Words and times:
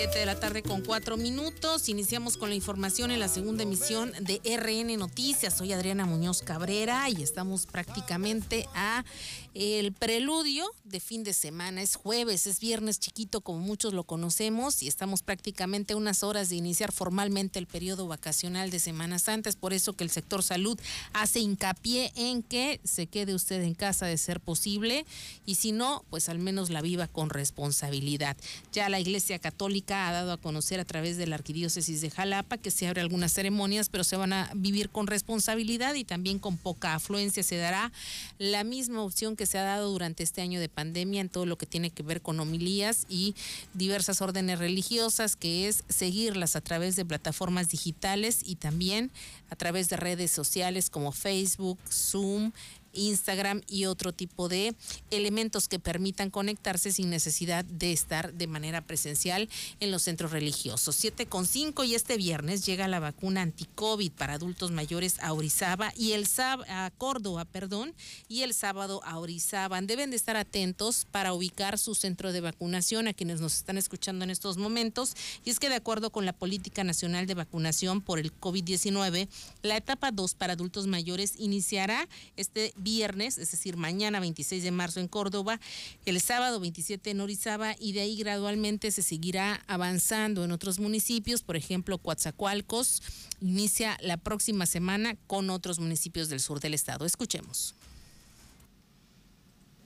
Siete 0.00 0.20
de 0.20 0.24
la 0.24 0.40
tarde 0.40 0.62
con 0.62 0.80
cuatro 0.80 1.18
minutos. 1.18 1.90
Iniciamos 1.90 2.38
con 2.38 2.48
la 2.48 2.54
información 2.54 3.10
en 3.10 3.20
la 3.20 3.28
segunda 3.28 3.64
emisión 3.64 4.12
de 4.18 4.40
RN 4.56 4.96
Noticias. 4.96 5.58
Soy 5.58 5.74
Adriana 5.74 6.06
Muñoz 6.06 6.40
Cabrera 6.40 7.10
y 7.10 7.22
estamos 7.22 7.66
prácticamente 7.66 8.66
a 8.74 9.04
el 9.52 9.92
preludio 9.92 10.64
de 10.84 11.00
fin 11.00 11.22
de 11.22 11.34
semana. 11.34 11.82
Es 11.82 11.96
jueves, 11.96 12.46
es 12.46 12.60
viernes 12.60 12.98
chiquito 12.98 13.42
como 13.42 13.58
muchos 13.58 13.92
lo 13.92 14.04
conocemos 14.04 14.82
y 14.82 14.88
estamos 14.88 15.22
prácticamente 15.22 15.94
unas 15.94 16.22
horas 16.22 16.48
de 16.48 16.56
iniciar 16.56 16.92
formalmente 16.92 17.58
el 17.58 17.66
periodo 17.66 18.06
vacacional 18.06 18.70
de 18.70 18.78
Semana 18.78 19.18
Santa. 19.18 19.50
Es 19.50 19.56
por 19.56 19.74
eso 19.74 19.92
que 19.92 20.04
el 20.04 20.10
sector 20.10 20.42
salud 20.42 20.78
hace 21.12 21.40
hincapié 21.40 22.10
en 22.14 22.42
que 22.42 22.80
se 22.84 23.06
quede 23.06 23.34
usted 23.34 23.60
en 23.62 23.74
casa 23.74 24.06
de 24.06 24.16
ser 24.16 24.40
posible 24.40 25.04
y 25.44 25.56
si 25.56 25.72
no, 25.72 26.06
pues 26.08 26.30
al 26.30 26.38
menos 26.38 26.70
la 26.70 26.80
viva 26.80 27.06
con 27.06 27.28
responsabilidad. 27.28 28.36
Ya 28.72 28.88
la 28.88 29.00
Iglesia 29.00 29.38
Católica 29.40 29.89
ha 29.92 30.12
dado 30.12 30.32
a 30.32 30.36
conocer 30.36 30.80
a 30.80 30.84
través 30.84 31.16
de 31.16 31.26
la 31.26 31.36
Arquidiócesis 31.36 32.00
de 32.00 32.10
Jalapa 32.10 32.58
que 32.58 32.70
se 32.70 32.86
abre 32.86 33.00
algunas 33.00 33.32
ceremonias, 33.32 33.88
pero 33.88 34.04
se 34.04 34.16
van 34.16 34.32
a 34.32 34.50
vivir 34.54 34.90
con 34.90 35.06
responsabilidad 35.06 35.94
y 35.94 36.04
también 36.04 36.38
con 36.38 36.56
poca 36.56 36.94
afluencia. 36.94 37.42
Se 37.42 37.56
dará 37.56 37.92
la 38.38 38.64
misma 38.64 39.02
opción 39.02 39.36
que 39.36 39.46
se 39.46 39.58
ha 39.58 39.62
dado 39.62 39.90
durante 39.90 40.22
este 40.22 40.42
año 40.42 40.60
de 40.60 40.68
pandemia 40.68 41.20
en 41.20 41.28
todo 41.28 41.46
lo 41.46 41.58
que 41.58 41.66
tiene 41.66 41.90
que 41.90 42.02
ver 42.02 42.22
con 42.22 42.40
homilías 42.40 43.06
y 43.08 43.34
diversas 43.74 44.20
órdenes 44.22 44.58
religiosas, 44.58 45.36
que 45.36 45.68
es 45.68 45.84
seguirlas 45.88 46.56
a 46.56 46.60
través 46.60 46.96
de 46.96 47.04
plataformas 47.04 47.68
digitales 47.68 48.40
y 48.44 48.56
también 48.56 49.10
a 49.50 49.56
través 49.56 49.88
de 49.88 49.96
redes 49.96 50.30
sociales 50.30 50.90
como 50.90 51.12
Facebook, 51.12 51.78
Zoom, 51.90 52.52
Instagram 52.92 53.62
y 53.68 53.84
otro 53.84 54.12
tipo 54.12 54.48
de 54.48 54.74
elementos 55.10 55.68
que 55.68 55.78
permitan 55.78 56.30
conectarse 56.30 56.90
sin 56.90 57.10
necesidad 57.10 57.64
de 57.64 57.92
estar 57.92 58.32
de 58.32 58.46
manera 58.46 58.80
presencial 58.80 59.48
en 59.78 59.90
los 59.90 60.02
centros 60.02 60.32
religiosos. 60.32 60.96
7 60.96 61.26
con 61.26 61.46
5 61.46 61.84
y 61.84 61.94
este 61.94 62.16
viernes 62.16 62.66
llega 62.66 62.88
la 62.88 63.00
vacuna 63.00 63.42
anti-COVID 63.42 64.12
para 64.12 64.34
adultos 64.34 64.70
mayores 64.70 65.18
a 65.20 65.32
Orizaba 65.32 65.92
y 65.96 66.12
el 66.12 66.26
a 66.40 66.90
Córdoba, 66.96 67.44
perdón, 67.44 67.94
y 68.28 68.42
el 68.42 68.54
sábado 68.54 69.00
a 69.04 69.18
Orizaba. 69.18 69.80
Deben 69.80 70.10
de 70.10 70.16
estar 70.16 70.36
atentos 70.36 71.06
para 71.10 71.32
ubicar 71.32 71.78
su 71.78 71.94
centro 71.94 72.32
de 72.32 72.40
vacunación 72.40 73.08
a 73.08 73.14
quienes 73.14 73.40
nos 73.40 73.56
están 73.56 73.78
escuchando 73.78 74.24
en 74.24 74.30
estos 74.30 74.56
momentos. 74.56 75.14
Y 75.44 75.50
es 75.50 75.58
que 75.58 75.68
de 75.68 75.74
acuerdo 75.74 76.10
con 76.10 76.24
la 76.24 76.32
Política 76.32 76.84
Nacional 76.84 77.26
de 77.26 77.34
Vacunación 77.34 78.00
por 78.00 78.18
el 78.18 78.32
COVID-19, 78.38 79.28
la 79.62 79.76
etapa 79.76 80.12
2 80.12 80.34
para 80.34 80.54
adultos 80.54 80.86
mayores 80.86 81.34
iniciará 81.38 82.08
este 82.36 82.72
viernes, 82.80 83.38
es 83.38 83.50
decir, 83.50 83.76
mañana 83.76 84.20
26 84.20 84.62
de 84.62 84.70
marzo 84.70 85.00
en 85.00 85.08
Córdoba, 85.08 85.60
el 86.06 86.20
sábado 86.20 86.60
27 86.60 87.10
en 87.10 87.20
Orizaba 87.20 87.74
y 87.78 87.92
de 87.92 88.00
ahí 88.00 88.16
gradualmente 88.16 88.90
se 88.90 89.02
seguirá 89.02 89.62
avanzando 89.66 90.44
en 90.44 90.52
otros 90.52 90.78
municipios, 90.78 91.42
por 91.42 91.56
ejemplo, 91.56 91.98
Coatzacoalcos 91.98 93.02
inicia 93.40 93.96
la 94.00 94.16
próxima 94.16 94.66
semana 94.66 95.16
con 95.26 95.50
otros 95.50 95.78
municipios 95.78 96.28
del 96.28 96.40
sur 96.40 96.60
del 96.60 96.74
estado. 96.74 97.04
Escuchemos. 97.06 97.74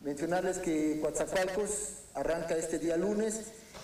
Mencionarles 0.02 0.58
que 0.58 0.98
Coatzacoalcos 1.00 1.70
arranca 2.14 2.56
este 2.56 2.78
día 2.78 2.96
lunes, 2.96 3.40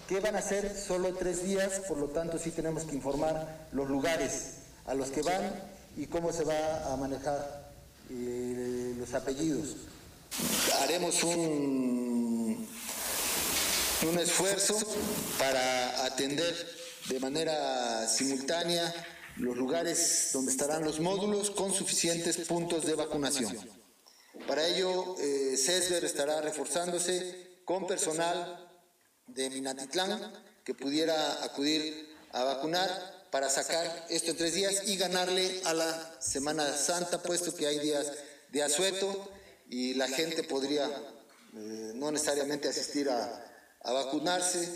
que 0.08 0.20
van 0.20 0.36
a 0.36 0.42
ser 0.42 0.77
solo 0.77 1.14
tres 1.14 1.44
días, 1.44 1.81
por 1.88 1.98
lo 1.98 2.08
tanto 2.08 2.38
sí 2.38 2.50
tenemos 2.50 2.84
que 2.84 2.97
informar 2.97 3.69
los 3.72 3.88
lugares 3.88 4.56
a 4.86 4.94
los 4.94 5.11
que 5.11 5.22
van 5.22 5.53
y 5.97 6.06
cómo 6.06 6.33
se 6.33 6.44
va 6.44 6.92
a 6.92 6.97
manejar 6.97 7.69
los 8.11 9.14
apellidos. 9.14 9.77
Haremos 10.83 11.22
un, 11.22 12.69
un 14.08 14.19
esfuerzo 14.19 14.78
para 15.39 16.05
atender 16.05 16.55
de 17.08 17.20
manera 17.20 18.06
simultánea 18.08 18.92
los 19.36 19.56
lugares 19.56 20.31
donde 20.33 20.53
estarán 20.53 20.84
los 20.84 21.00
módulos 21.00 21.50
con 21.50 21.72
suficientes 21.72 22.36
puntos 22.47 22.84
de 22.84 22.94
vacunación. 22.94 23.56
Para 24.47 24.66
ello, 24.66 25.16
eh, 25.19 25.56
CESBER 25.56 26.04
estará 26.04 26.41
reforzándose 26.41 27.62
con 27.65 27.87
personal 27.87 28.69
de 29.26 29.50
Minatitlán 29.50 30.32
que 30.65 30.75
pudiera 30.75 31.44
acudir 31.44 32.16
a 32.32 32.44
vacunar 32.44 33.19
para 33.30 33.48
sacar 33.48 34.06
esto 34.08 34.32
en 34.32 34.36
tres 34.36 34.54
días 34.54 34.82
y 34.86 34.96
ganarle 34.96 35.60
a 35.64 35.74
la 35.74 36.16
Semana 36.20 36.76
Santa, 36.76 37.22
puesto 37.22 37.54
que 37.54 37.66
hay 37.66 37.78
días 37.78 38.12
de 38.50 38.62
asueto 38.62 39.30
y 39.68 39.94
la 39.94 40.08
gente 40.08 40.42
podría 40.42 40.86
eh, 40.86 41.92
no 41.94 42.10
necesariamente 42.10 42.69
asistir 42.69 43.08
a, 43.08 43.44
a 43.82 43.92
vacunarse. 43.92 44.69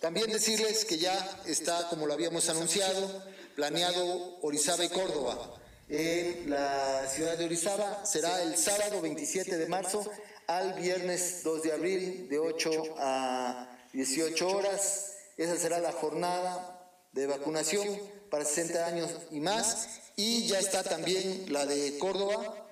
También 0.00 0.32
decirles 0.32 0.84
que 0.84 0.98
ya 0.98 1.42
está, 1.46 1.88
como 1.88 2.06
lo 2.06 2.14
habíamos 2.14 2.48
anunciado, 2.48 3.22
planeado 3.54 4.38
Orizaba 4.42 4.84
y 4.84 4.88
Córdoba. 4.88 5.56
En 5.88 6.50
la 6.50 7.06
ciudad 7.08 7.36
de 7.36 7.44
Orizaba 7.44 8.04
será 8.06 8.42
el 8.42 8.56
sábado 8.56 9.00
27 9.00 9.56
de 9.56 9.66
marzo 9.66 10.10
al 10.46 10.74
viernes 10.74 11.42
2 11.44 11.62
de 11.62 11.72
abril 11.72 12.28
de 12.28 12.38
8 12.38 12.94
a 12.98 13.78
18 13.92 14.48
horas. 14.48 15.12
Esa 15.36 15.56
será 15.56 15.78
la 15.78 15.92
jornada 15.92 16.79
de 17.12 17.26
vacunación 17.26 17.86
para 18.30 18.44
60 18.44 18.86
años 18.86 19.10
y 19.30 19.40
más. 19.40 20.00
Y 20.16 20.46
ya 20.46 20.58
está 20.58 20.82
también 20.82 21.52
la 21.52 21.66
de 21.66 21.98
Córdoba, 21.98 22.66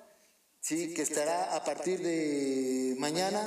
sí, 0.59 0.93
que 0.93 1.01
estará 1.01 1.55
a 1.55 1.63
partir 1.63 2.01
de 2.01 2.95
mañana, 2.99 3.41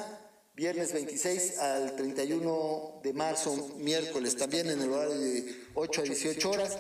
viernes 0.54 0.92
26 0.92 1.58
al 1.58 1.94
31 1.97 3.00
de 3.02 3.12
marzo, 3.12 3.54
miércoles, 3.78 4.36
también 4.36 4.69
en 4.70 4.81
el 4.81 4.92
horario 4.92 5.19
de 5.19 5.56
8 5.75 6.00
a 6.00 6.04
18 6.04 6.50
horas. 6.50 6.78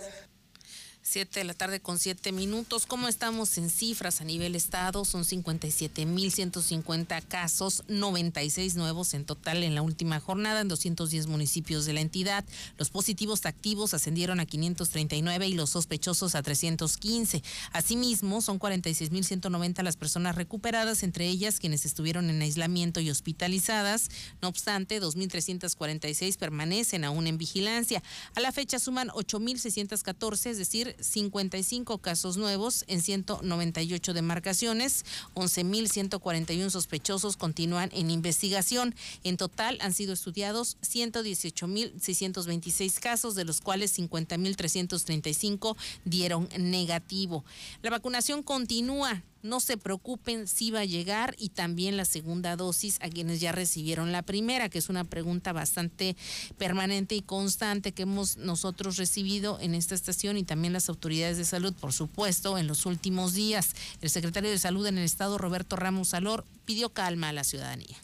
7 1.04 1.40
de 1.40 1.44
la 1.44 1.54
tarde 1.54 1.80
con 1.80 1.98
7 1.98 2.30
minutos. 2.30 2.86
¿Cómo 2.86 3.08
estamos 3.08 3.58
en 3.58 3.70
cifras 3.70 4.20
a 4.20 4.24
nivel 4.24 4.54
estado? 4.54 5.04
Son 5.04 5.24
57.150 5.24 7.22
casos, 7.26 7.82
96 7.88 8.76
nuevos 8.76 9.12
en 9.14 9.24
total 9.24 9.64
en 9.64 9.74
la 9.74 9.82
última 9.82 10.20
jornada 10.20 10.60
en 10.60 10.68
210 10.68 11.26
municipios 11.26 11.86
de 11.86 11.92
la 11.92 12.02
entidad. 12.02 12.44
Los 12.78 12.90
positivos 12.90 13.44
activos 13.46 13.94
ascendieron 13.94 14.38
a 14.38 14.46
539 14.46 15.48
y 15.48 15.54
los 15.54 15.70
sospechosos 15.70 16.36
a 16.36 16.42
315. 16.42 17.42
Asimismo, 17.72 18.40
son 18.40 18.60
46.190 18.60 19.82
las 19.82 19.96
personas 19.96 20.36
recuperadas, 20.36 21.02
entre 21.02 21.26
ellas 21.26 21.58
quienes 21.58 21.84
estuvieron 21.84 22.30
en 22.30 22.40
aislamiento 22.42 23.00
y 23.00 23.10
hospitalizadas. 23.10 24.08
No 24.40 24.46
obstante, 24.46 25.02
2.346 25.02 26.38
permanecen 26.38 27.04
aún 27.04 27.26
en 27.26 27.38
vigilancia. 27.38 28.04
A 28.36 28.40
la 28.40 28.52
fecha 28.52 28.78
suman 28.78 29.08
8.614, 29.08 30.50
es 30.50 30.58
decir, 30.58 30.91
55 31.00 31.98
casos 31.98 32.36
nuevos 32.36 32.84
en 32.88 33.00
198 33.00 34.14
demarcaciones, 34.14 35.04
11.141 35.34 36.70
sospechosos 36.70 37.36
continúan 37.36 37.90
en 37.92 38.10
investigación. 38.10 38.94
En 39.24 39.36
total 39.36 39.78
han 39.80 39.92
sido 39.92 40.12
estudiados 40.12 40.76
118.626 40.82 43.00
casos, 43.00 43.34
de 43.34 43.44
los 43.44 43.60
cuales 43.60 43.98
50.335 43.98 45.76
dieron 46.04 46.48
negativo. 46.58 47.44
La 47.82 47.90
vacunación 47.90 48.42
continúa 48.42 49.22
no 49.42 49.60
se 49.60 49.76
preocupen 49.76 50.46
si 50.46 50.70
va 50.70 50.80
a 50.80 50.84
llegar 50.84 51.34
y 51.38 51.50
también 51.50 51.96
la 51.96 52.04
segunda 52.04 52.56
dosis 52.56 52.98
a 53.00 53.08
quienes 53.08 53.40
ya 53.40 53.52
recibieron 53.52 54.12
la 54.12 54.22
primera, 54.22 54.68
que 54.68 54.78
es 54.78 54.88
una 54.88 55.04
pregunta 55.04 55.52
bastante 55.52 56.16
permanente 56.58 57.14
y 57.14 57.22
constante 57.22 57.92
que 57.92 58.02
hemos 58.02 58.36
nosotros 58.36 58.96
recibido 58.96 59.58
en 59.60 59.74
esta 59.74 59.94
estación 59.94 60.36
y 60.36 60.44
también 60.44 60.72
las 60.72 60.88
autoridades 60.88 61.36
de 61.36 61.44
salud, 61.44 61.74
por 61.74 61.92
supuesto, 61.92 62.58
en 62.58 62.66
los 62.66 62.86
últimos 62.86 63.34
días. 63.34 63.74
El 64.00 64.10
secretario 64.10 64.50
de 64.50 64.58
Salud 64.58 64.86
en 64.86 64.98
el 64.98 65.04
Estado, 65.04 65.38
Roberto 65.38 65.76
Ramos 65.76 66.08
Salor, 66.08 66.44
pidió 66.64 66.90
calma 66.90 67.28
a 67.28 67.32
la 67.32 67.44
ciudadanía. 67.44 67.96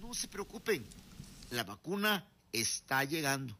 No 0.00 0.14
se 0.14 0.28
preocupen, 0.28 0.86
la 1.50 1.64
vacuna 1.64 2.26
está 2.52 3.04
llegando. 3.04 3.56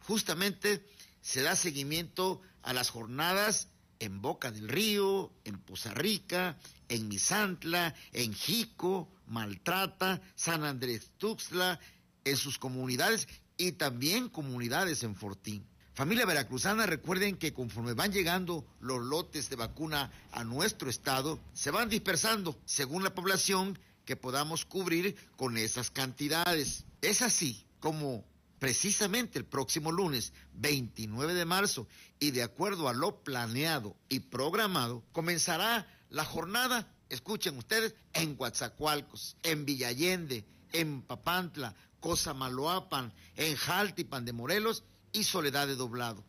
Justamente 0.00 0.86
se 1.22 1.42
da 1.42 1.56
seguimiento 1.56 2.42
a 2.62 2.72
las 2.72 2.90
jornadas 2.90 3.68
en 4.04 4.20
Boca 4.20 4.50
del 4.50 4.68
Río, 4.68 5.32
en 5.44 5.58
Poza 5.58 5.92
Rica, 5.94 6.56
en 6.88 7.08
Misantla, 7.08 7.94
en 8.12 8.34
Jico, 8.34 9.08
Maltrata, 9.26 10.20
San 10.34 10.64
Andrés 10.64 11.10
Tuxtla, 11.18 11.80
en 12.24 12.36
sus 12.36 12.58
comunidades 12.58 13.28
y 13.56 13.72
también 13.72 14.28
comunidades 14.28 15.02
en 15.02 15.14
Fortín. 15.14 15.66
Familia 15.94 16.26
veracruzana, 16.26 16.86
recuerden 16.86 17.36
que 17.36 17.54
conforme 17.54 17.94
van 17.94 18.12
llegando 18.12 18.66
los 18.80 19.02
lotes 19.02 19.48
de 19.48 19.56
vacuna 19.56 20.10
a 20.32 20.42
nuestro 20.42 20.90
estado, 20.90 21.38
se 21.52 21.70
van 21.70 21.88
dispersando 21.88 22.58
según 22.64 23.04
la 23.04 23.14
población 23.14 23.78
que 24.04 24.16
podamos 24.16 24.64
cubrir 24.64 25.16
con 25.36 25.56
esas 25.56 25.90
cantidades. 25.90 26.84
Es 27.00 27.22
así 27.22 27.64
como 27.78 28.24
precisamente 28.64 29.38
el 29.38 29.44
próximo 29.44 29.92
lunes 29.92 30.32
29 30.54 31.34
de 31.34 31.44
marzo 31.44 31.86
y 32.18 32.30
de 32.30 32.42
acuerdo 32.42 32.88
a 32.88 32.94
lo 32.94 33.22
planeado 33.22 33.94
y 34.08 34.20
programado, 34.20 35.04
comenzará 35.12 35.86
la 36.08 36.24
jornada, 36.24 36.90
escuchen 37.10 37.58
ustedes, 37.58 37.94
en 38.14 38.36
Coatzacoalcos, 38.36 39.36
en 39.42 39.66
Villallende, 39.66 40.46
en 40.72 41.02
Papantla, 41.02 41.74
Cosamaloapan, 42.00 43.12
en 43.36 43.54
Jaltipan 43.54 44.24
de 44.24 44.32
Morelos 44.32 44.82
y 45.12 45.24
Soledad 45.24 45.66
de 45.66 45.76
Doblado. 45.76 46.24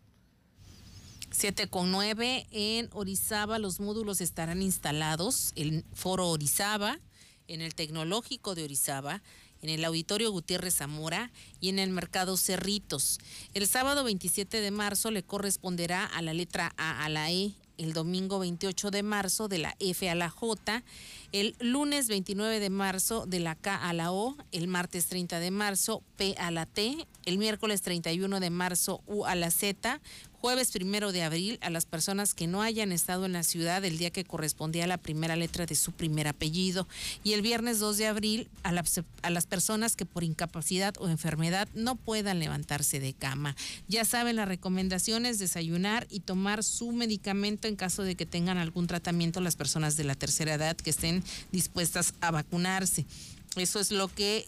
7 1.31 1.69
con 1.69 1.89
9 1.89 2.47
en 2.51 2.89
Orizaba 2.91 3.59
los 3.59 3.79
módulos 3.79 4.19
estarán 4.19 4.61
instalados 4.61 5.53
en 5.55 5.85
Foro 5.93 6.27
Orizaba, 6.27 6.99
en 7.47 7.61
el 7.61 7.75
Tecnológico 7.75 8.55
de 8.55 8.65
Orizaba, 8.65 9.21
en 9.65 9.69
el 9.69 9.83
Auditorio 9.83 10.31
Gutiérrez 10.31 10.75
Zamora 10.75 11.31
y 11.59 11.69
en 11.69 11.79
el 11.79 11.89
Mercado 11.89 12.37
Cerritos. 12.37 13.17
El 13.55 13.65
sábado 13.65 14.03
27 14.03 14.61
de 14.61 14.69
marzo 14.69 15.09
le 15.09 15.23
corresponderá 15.23 16.05
a 16.05 16.21
la 16.21 16.35
letra 16.35 16.71
A 16.77 17.03
a 17.03 17.09
la 17.09 17.31
E, 17.31 17.53
el 17.79 17.93
domingo 17.93 18.37
28 18.37 18.91
de 18.91 19.01
marzo 19.01 19.47
de 19.47 19.57
la 19.57 19.75
F 19.79 20.07
a 20.07 20.13
la 20.13 20.29
J, 20.29 20.83
el 21.35 21.53
lunes 21.59 22.07
29 22.07 22.61
de 22.61 22.69
marzo 22.69 23.25
de 23.25 23.41
la 23.41 23.55
K 23.55 23.75
a 23.75 23.91
la 23.91 24.13
O, 24.13 24.37
el 24.53 24.69
martes 24.69 25.07
30 25.07 25.41
de 25.41 25.51
marzo 25.51 26.01
P 26.15 26.33
a 26.37 26.49
la 26.49 26.65
T, 26.65 27.05
el 27.25 27.37
miércoles 27.37 27.81
31 27.81 28.39
de 28.39 28.49
marzo 28.49 29.01
U 29.05 29.25
a 29.25 29.35
la 29.35 29.51
Z, 29.51 29.99
jueves 30.45 30.71
primero 30.71 31.11
de 31.11 31.23
abril 31.23 31.57
a 31.61 31.71
las 31.71 31.85
personas 31.85 32.35
que 32.35 32.45
no 32.45 32.61
hayan 32.61 32.91
estado 32.91 33.25
en 33.25 33.33
la 33.33 33.41
ciudad 33.41 33.83
el 33.83 33.97
día 33.97 34.11
que 34.11 34.23
correspondía 34.23 34.83
a 34.83 34.87
la 34.87 34.99
primera 34.99 35.35
letra 35.35 35.65
de 35.65 35.73
su 35.73 35.91
primer 35.91 36.27
apellido 36.27 36.87
y 37.23 37.33
el 37.33 37.41
viernes 37.41 37.79
2 37.79 37.97
de 37.97 38.05
abril 38.05 38.47
a 38.61 38.71
las, 38.71 39.01
a 39.23 39.29
las 39.31 39.47
personas 39.47 39.95
que 39.95 40.05
por 40.05 40.23
incapacidad 40.23 40.93
o 40.99 41.09
enfermedad 41.09 41.67
no 41.73 41.95
puedan 41.95 42.37
levantarse 42.37 42.99
de 42.99 43.13
cama. 43.13 43.55
Ya 43.87 44.05
saben 44.05 44.35
las 44.35 44.47
recomendaciones, 44.47 45.39
desayunar 45.39 46.05
y 46.11 46.19
tomar 46.19 46.63
su 46.63 46.91
medicamento 46.91 47.67
en 47.67 47.75
caso 47.75 48.03
de 48.03 48.13
que 48.13 48.27
tengan 48.27 48.59
algún 48.59 48.85
tratamiento 48.85 49.41
las 49.41 49.55
personas 49.55 49.97
de 49.97 50.03
la 50.03 50.13
tercera 50.13 50.53
edad 50.53 50.77
que 50.77 50.91
estén 50.91 51.23
dispuestas 51.51 52.13
a 52.21 52.31
vacunarse. 52.31 53.05
Eso 53.55 53.79
es 53.79 53.91
lo 53.91 54.07
que 54.07 54.45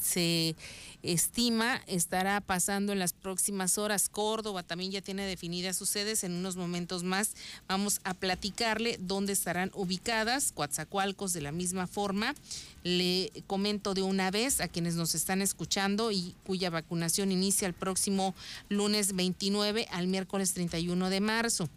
se 0.00 0.56
estima 1.02 1.80
estará 1.86 2.40
pasando 2.40 2.92
en 2.92 2.98
las 2.98 3.12
próximas 3.12 3.78
horas. 3.78 4.08
Córdoba 4.08 4.62
también 4.62 4.90
ya 4.90 5.00
tiene 5.00 5.26
definidas 5.26 5.76
sus 5.76 5.88
sedes. 5.88 6.24
En 6.24 6.32
unos 6.32 6.56
momentos 6.56 7.04
más 7.04 7.34
vamos 7.68 8.00
a 8.04 8.14
platicarle 8.14 8.98
dónde 9.00 9.32
estarán 9.32 9.70
ubicadas. 9.74 10.52
Coatzacoalcos 10.52 11.32
de 11.32 11.42
la 11.42 11.52
misma 11.52 11.86
forma. 11.86 12.34
Le 12.82 13.30
comento 13.46 13.94
de 13.94 14.02
una 14.02 14.30
vez 14.30 14.60
a 14.60 14.68
quienes 14.68 14.94
nos 14.94 15.14
están 15.14 15.42
escuchando 15.42 16.10
y 16.10 16.34
cuya 16.44 16.70
vacunación 16.70 17.32
inicia 17.32 17.66
el 17.66 17.74
próximo 17.74 18.34
lunes 18.68 19.14
29 19.14 19.88
al 19.90 20.08
miércoles 20.08 20.54
31 20.54 21.10
de 21.10 21.20
marzo. 21.20 21.68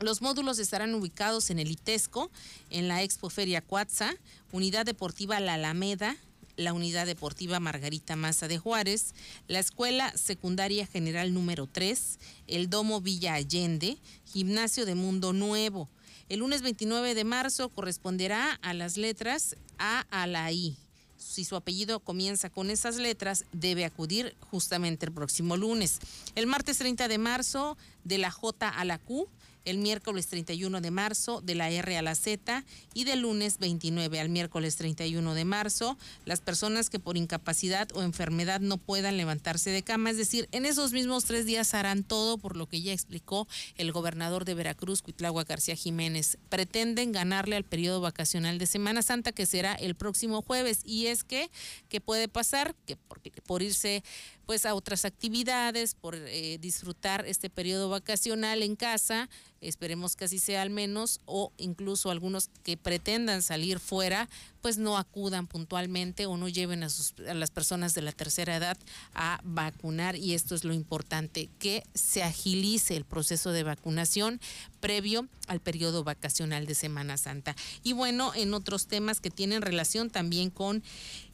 Los 0.00 0.22
módulos 0.22 0.58
estarán 0.58 0.94
ubicados 0.94 1.50
en 1.50 1.58
el 1.58 1.70
ITESCO, 1.70 2.30
en 2.70 2.88
la 2.88 3.02
Expo 3.02 3.28
Feria 3.28 3.60
Cuatza, 3.60 4.14
Unidad 4.50 4.86
Deportiva 4.86 5.40
La 5.40 5.54
Alameda, 5.54 6.16
la 6.56 6.72
Unidad 6.72 7.04
Deportiva 7.04 7.60
Margarita 7.60 8.16
Maza 8.16 8.48
de 8.48 8.56
Juárez, 8.56 9.12
la 9.46 9.58
Escuela 9.58 10.10
Secundaria 10.16 10.86
General 10.86 11.34
número 11.34 11.66
3, 11.66 12.18
el 12.46 12.70
Domo 12.70 13.02
Villa 13.02 13.34
Allende, 13.34 13.98
Gimnasio 14.24 14.86
de 14.86 14.94
Mundo 14.94 15.34
Nuevo. 15.34 15.90
El 16.30 16.38
lunes 16.38 16.62
29 16.62 17.14
de 17.14 17.24
marzo 17.24 17.68
corresponderá 17.68 18.54
a 18.62 18.72
las 18.72 18.96
letras 18.96 19.54
A 19.76 20.06
a 20.10 20.26
la 20.26 20.50
I. 20.50 20.78
Si 21.18 21.44
su 21.44 21.56
apellido 21.56 22.00
comienza 22.00 22.48
con 22.48 22.70
esas 22.70 22.96
letras, 22.96 23.44
debe 23.52 23.84
acudir 23.84 24.34
justamente 24.50 25.04
el 25.04 25.12
próximo 25.12 25.58
lunes. 25.58 25.98
El 26.34 26.46
martes 26.46 26.78
30 26.78 27.06
de 27.08 27.18
marzo, 27.18 27.76
de 28.04 28.16
la 28.16 28.30
J 28.30 28.66
a 28.66 28.84
la 28.86 28.96
Q, 28.96 29.28
el 29.64 29.78
miércoles 29.78 30.26
31 30.26 30.80
de 30.80 30.90
marzo 30.90 31.40
de 31.40 31.54
la 31.54 31.70
R 31.70 31.96
a 31.96 32.02
la 32.02 32.14
Z 32.14 32.64
y 32.94 33.04
del 33.04 33.20
lunes 33.20 33.58
29 33.58 34.20
al 34.20 34.28
miércoles 34.28 34.76
31 34.76 35.34
de 35.34 35.44
marzo 35.44 35.98
las 36.24 36.40
personas 36.40 36.90
que 36.90 36.98
por 36.98 37.16
incapacidad 37.16 37.88
o 37.94 38.02
enfermedad 38.02 38.60
no 38.60 38.78
puedan 38.78 39.16
levantarse 39.16 39.70
de 39.70 39.82
cama, 39.82 40.10
es 40.10 40.16
decir, 40.16 40.48
en 40.52 40.66
esos 40.66 40.92
mismos 40.92 41.24
tres 41.24 41.46
días 41.46 41.74
harán 41.74 42.04
todo 42.04 42.38
por 42.38 42.56
lo 42.56 42.66
que 42.66 42.82
ya 42.82 42.92
explicó 42.92 43.46
el 43.76 43.92
gobernador 43.92 44.44
de 44.44 44.54
Veracruz, 44.54 45.02
Cuitlagua 45.02 45.44
García 45.44 45.76
Jiménez. 45.76 46.38
Pretenden 46.48 47.12
ganarle 47.12 47.56
al 47.56 47.64
periodo 47.64 48.00
vacacional 48.00 48.58
de 48.58 48.66
Semana 48.66 49.02
Santa 49.02 49.32
que 49.32 49.46
será 49.46 49.74
el 49.74 49.94
próximo 49.94 50.42
jueves 50.42 50.80
y 50.84 51.06
es 51.06 51.24
que, 51.24 51.50
¿qué 51.88 52.00
puede 52.00 52.28
pasar? 52.28 52.74
Que 52.86 52.96
por, 52.96 53.20
por 53.46 53.62
irse 53.62 54.02
pues 54.46 54.66
a 54.66 54.74
otras 54.74 55.04
actividades, 55.04 55.94
por 55.94 56.16
eh, 56.16 56.58
disfrutar 56.60 57.24
este 57.26 57.50
periodo 57.50 57.88
vacacional 57.88 58.62
en 58.62 58.74
casa, 58.74 59.28
esperemos 59.60 60.16
que 60.16 60.24
así 60.24 60.38
sea 60.38 60.62
al 60.62 60.70
menos, 60.70 61.20
o 61.26 61.52
incluso 61.58 62.10
algunos 62.10 62.48
que 62.62 62.76
pretendan 62.76 63.42
salir 63.42 63.78
fuera, 63.78 64.28
pues 64.62 64.78
no 64.78 64.96
acudan 64.96 65.46
puntualmente 65.46 66.26
o 66.26 66.36
no 66.36 66.48
lleven 66.48 66.82
a, 66.82 66.88
sus, 66.88 67.14
a 67.28 67.34
las 67.34 67.50
personas 67.50 67.94
de 67.94 68.02
la 68.02 68.12
tercera 68.12 68.56
edad 68.56 68.78
a 69.14 69.40
vacunar 69.44 70.16
y 70.16 70.34
esto 70.34 70.54
es 70.54 70.64
lo 70.64 70.72
importante, 70.72 71.48
que 71.58 71.82
se 71.94 72.22
agilice 72.22 72.96
el 72.96 73.04
proceso 73.04 73.52
de 73.52 73.62
vacunación 73.62 74.40
previo 74.80 75.28
al 75.46 75.60
periodo 75.60 76.04
vacacional 76.04 76.66
de 76.66 76.74
Semana 76.74 77.16
Santa. 77.16 77.54
Y 77.82 77.92
bueno, 77.92 78.32
en 78.34 78.54
otros 78.54 78.86
temas 78.86 79.20
que 79.20 79.30
tienen 79.30 79.62
relación 79.62 80.10
también 80.10 80.50
con 80.50 80.82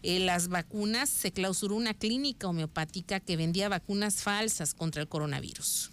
eh, 0.02 0.20
las 0.20 0.48
vacunas, 0.48 1.08
se 1.10 1.32
clausuró 1.32 1.76
una 1.76 1.94
clínica 1.94 2.48
homeopática 2.48 3.20
que 3.20 3.36
vendía 3.36 3.68
vacunas 3.68 4.22
falsas 4.22 4.74
contra 4.74 5.02
el 5.02 5.08
coronavirus. 5.08 5.90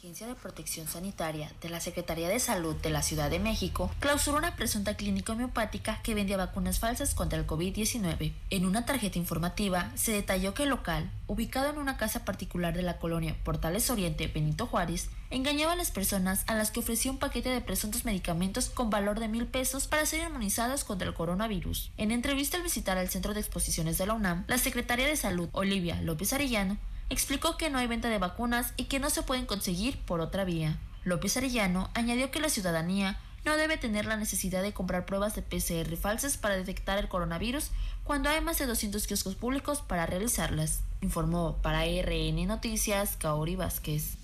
Agencia 0.00 0.26
de 0.26 0.34
Protección 0.34 0.88
Sanitaria 0.88 1.52
de 1.60 1.68
la 1.68 1.78
Secretaría 1.78 2.30
de 2.30 2.40
Salud 2.40 2.74
de 2.74 2.88
la 2.88 3.02
Ciudad 3.02 3.28
de 3.28 3.38
México 3.38 3.90
clausuró 3.98 4.38
una 4.38 4.56
presunta 4.56 4.96
clínica 4.96 5.34
homeopática 5.34 6.00
que 6.02 6.14
vendía 6.14 6.38
vacunas 6.38 6.78
falsas 6.78 7.14
contra 7.14 7.38
el 7.38 7.46
COVID-19. 7.46 8.32
En 8.48 8.64
una 8.64 8.86
tarjeta 8.86 9.18
informativa 9.18 9.92
se 9.96 10.12
detalló 10.12 10.54
que 10.54 10.62
el 10.62 10.70
local, 10.70 11.10
ubicado 11.26 11.68
en 11.68 11.76
una 11.76 11.98
casa 11.98 12.24
particular 12.24 12.74
de 12.74 12.80
la 12.80 12.96
colonia 12.96 13.36
Portales 13.44 13.90
Oriente 13.90 14.26
Benito 14.28 14.66
Juárez, 14.66 15.10
engañaba 15.28 15.72
a 15.72 15.76
las 15.76 15.90
personas 15.90 16.44
a 16.46 16.54
las 16.54 16.70
que 16.70 16.80
ofrecía 16.80 17.10
un 17.10 17.18
paquete 17.18 17.50
de 17.50 17.60
presuntos 17.60 18.06
medicamentos 18.06 18.70
con 18.70 18.88
valor 18.88 19.20
de 19.20 19.28
mil 19.28 19.46
pesos 19.46 19.86
para 19.86 20.06
ser 20.06 20.26
inmunizados 20.26 20.82
contra 20.82 21.08
el 21.08 21.12
coronavirus. 21.12 21.92
En 21.98 22.10
entrevista 22.10 22.56
al 22.56 22.62
visitar 22.62 22.96
el 22.96 23.10
Centro 23.10 23.34
de 23.34 23.40
Exposiciones 23.40 23.98
de 23.98 24.06
la 24.06 24.14
UNAM, 24.14 24.46
la 24.48 24.56
Secretaria 24.56 25.06
de 25.06 25.16
Salud, 25.16 25.50
Olivia 25.52 26.00
López 26.00 26.32
Arellano, 26.32 26.78
explicó 27.10 27.56
que 27.56 27.68
no 27.68 27.78
hay 27.78 27.86
venta 27.86 28.08
de 28.08 28.18
vacunas 28.18 28.72
y 28.76 28.84
que 28.84 28.98
no 28.98 29.10
se 29.10 29.22
pueden 29.22 29.46
conseguir 29.46 29.98
por 29.98 30.20
otra 30.20 30.44
vía. 30.44 30.78
López 31.04 31.36
Arellano 31.36 31.90
añadió 31.94 32.30
que 32.30 32.40
la 32.40 32.48
ciudadanía 32.48 33.20
no 33.44 33.56
debe 33.56 33.76
tener 33.76 34.06
la 34.06 34.16
necesidad 34.16 34.62
de 34.62 34.72
comprar 34.72 35.06
pruebas 35.06 35.34
de 35.34 35.42
PCR 35.42 35.96
falsas 35.96 36.36
para 36.36 36.56
detectar 36.56 36.98
el 36.98 37.08
coronavirus 37.08 37.70
cuando 38.04 38.28
hay 38.28 38.40
más 38.40 38.58
de 38.58 38.66
200 38.66 39.06
kioscos 39.06 39.34
públicos 39.34 39.82
para 39.82 40.06
realizarlas, 40.06 40.80
informó 41.00 41.56
para 41.62 41.84
RN 41.84 42.46
Noticias 42.46 43.16
Kaori 43.16 43.56
Vázquez. 43.56 44.16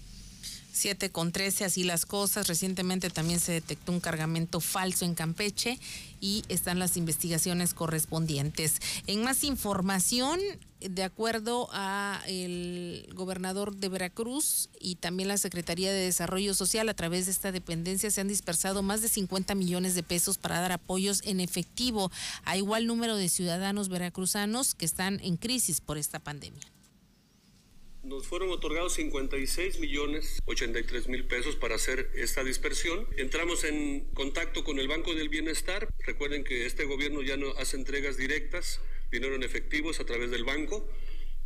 7 0.76 1.10
con 1.10 1.32
13, 1.32 1.64
así 1.64 1.84
las 1.84 2.04
cosas. 2.04 2.48
Recientemente 2.48 3.08
también 3.08 3.40
se 3.40 3.52
detectó 3.52 3.92
un 3.92 4.00
cargamento 4.00 4.60
falso 4.60 5.06
en 5.06 5.14
Campeche 5.14 5.80
y 6.20 6.44
están 6.48 6.78
las 6.78 6.98
investigaciones 6.98 7.72
correspondientes. 7.72 8.80
En 9.06 9.24
más 9.24 9.42
información, 9.42 10.38
de 10.80 11.02
acuerdo 11.02 11.68
a 11.72 12.22
el 12.26 13.08
gobernador 13.14 13.76
de 13.76 13.88
Veracruz 13.88 14.68
y 14.78 14.96
también 14.96 15.28
la 15.28 15.38
Secretaría 15.38 15.92
de 15.92 16.04
Desarrollo 16.04 16.54
Social, 16.54 16.88
a 16.88 16.94
través 16.94 17.26
de 17.26 17.32
esta 17.32 17.52
dependencia 17.52 18.10
se 18.10 18.20
han 18.20 18.28
dispersado 18.28 18.82
más 18.82 19.02
de 19.02 19.08
50 19.08 19.54
millones 19.54 19.94
de 19.94 20.02
pesos 20.02 20.38
para 20.38 20.60
dar 20.60 20.72
apoyos 20.72 21.22
en 21.24 21.40
efectivo 21.40 22.10
a 22.44 22.56
igual 22.56 22.86
número 22.86 23.16
de 23.16 23.28
ciudadanos 23.28 23.88
veracruzanos 23.88 24.74
que 24.74 24.84
están 24.84 25.20
en 25.22 25.36
crisis 25.36 25.80
por 25.80 25.98
esta 25.98 26.18
pandemia 26.18 26.62
nos 28.06 28.26
fueron 28.26 28.50
otorgados 28.50 28.94
56 28.94 29.80
millones 29.80 30.40
83 30.46 31.08
mil 31.08 31.24
pesos 31.24 31.56
para 31.56 31.74
hacer 31.74 32.08
esta 32.14 32.44
dispersión. 32.44 33.06
Entramos 33.16 33.64
en 33.64 34.04
contacto 34.14 34.64
con 34.64 34.78
el 34.78 34.86
Banco 34.86 35.14
del 35.14 35.28
Bienestar. 35.28 35.88
Recuerden 36.04 36.44
que 36.44 36.66
este 36.66 36.84
gobierno 36.84 37.22
ya 37.22 37.36
no 37.36 37.50
hace 37.58 37.76
entregas 37.76 38.16
directas, 38.16 38.80
dinero 39.10 39.34
en 39.34 39.42
efectivos 39.42 40.00
a 40.00 40.06
través 40.06 40.30
del 40.30 40.44
banco. 40.44 40.88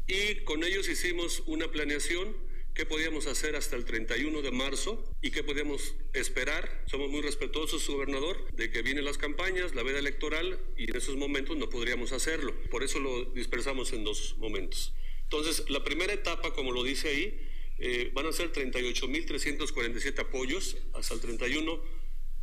Y 0.06 0.36
con 0.44 0.64
ellos 0.64 0.88
hicimos 0.88 1.42
una 1.46 1.70
planeación 1.70 2.34
qué 2.74 2.86
podíamos 2.86 3.26
hacer 3.26 3.56
hasta 3.56 3.76
el 3.76 3.84
31 3.84 4.42
de 4.42 4.50
marzo 4.50 5.04
y 5.20 5.30
qué 5.30 5.42
podíamos 5.42 5.94
esperar. 6.12 6.84
Somos 6.86 7.10
muy 7.10 7.20
respetuosos, 7.20 7.86
gobernador, 7.86 8.50
de 8.52 8.70
que 8.70 8.82
vienen 8.82 9.04
las 9.04 9.18
campañas, 9.18 9.74
la 9.74 9.82
veda 9.82 9.98
electoral 9.98 10.58
y 10.76 10.90
en 10.90 10.96
esos 10.96 11.16
momentos 11.16 11.56
no 11.56 11.68
podríamos 11.68 12.12
hacerlo. 12.12 12.54
Por 12.70 12.82
eso 12.82 12.98
lo 12.98 13.24
dispersamos 13.26 13.92
en 13.92 14.04
dos 14.04 14.36
momentos. 14.38 14.94
Entonces, 15.24 15.68
la 15.68 15.84
primera 15.84 16.12
etapa, 16.12 16.54
como 16.54 16.72
lo 16.72 16.82
dice 16.82 17.08
ahí, 17.08 17.40
eh, 17.78 18.10
van 18.12 18.26
a 18.26 18.32
ser 18.32 18.52
38.347 18.52 20.18
apoyos 20.18 20.76
hasta 20.92 21.14
el 21.14 21.20
31 21.20 21.82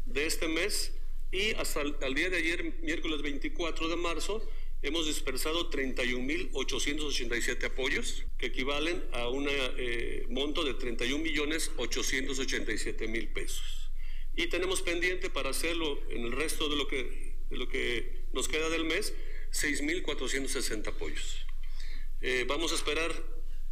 de 0.05 0.25
este 0.25 0.47
mes 0.47 0.93
y 1.31 1.51
hasta 1.55 1.81
el 1.81 2.13
día 2.15 2.29
de 2.29 2.37
ayer, 2.37 2.63
miércoles 2.81 3.21
24 3.21 3.89
de 3.89 3.95
marzo, 3.97 4.49
hemos 4.81 5.05
dispersado 5.07 5.69
31.887 5.69 7.65
apoyos, 7.65 8.25
que 8.37 8.45
equivalen 8.47 9.03
a 9.11 9.27
un 9.29 9.47
eh, 9.49 10.25
monto 10.29 10.63
de 10.63 10.75
31.887.000 10.75 13.33
pesos. 13.33 13.91
Y 14.35 14.47
tenemos 14.47 14.81
pendiente 14.81 15.29
para 15.29 15.49
hacerlo 15.49 15.99
en 16.09 16.23
el 16.25 16.31
resto 16.31 16.69
de 16.69 16.75
lo 16.75 16.87
que, 16.87 17.35
lo 17.49 17.67
que 17.67 18.23
nos 18.33 18.47
queda 18.47 18.69
del 18.69 18.85
mes, 18.85 19.13
6.460 19.51 20.87
apoyos. 20.87 21.45
Eh, 22.21 22.45
vamos 22.47 22.71
a 22.71 22.75
esperar 22.75 23.11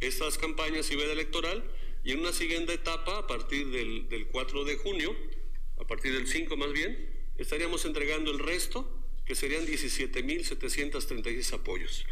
estas 0.00 0.38
campañas 0.38 0.90
y 0.90 0.96
veda 0.96 1.12
electoral 1.12 1.64
y 2.04 2.12
en 2.12 2.20
una 2.20 2.32
siguiente 2.32 2.74
etapa, 2.74 3.18
a 3.18 3.26
partir 3.26 3.66
del 3.68 4.28
4 4.30 4.64
de 4.64 4.76
junio, 4.76 5.16
a 5.78 5.86
partir 5.86 6.12
del 6.12 6.28
5 6.28 6.56
más 6.56 6.72
bien, 6.72 7.10
estaríamos 7.36 7.84
entregando 7.84 8.30
el 8.30 8.38
resto, 8.38 8.95
que 9.26 9.34
serían 9.34 9.66
17.736 9.66 11.52
apoyos. 11.52 12.06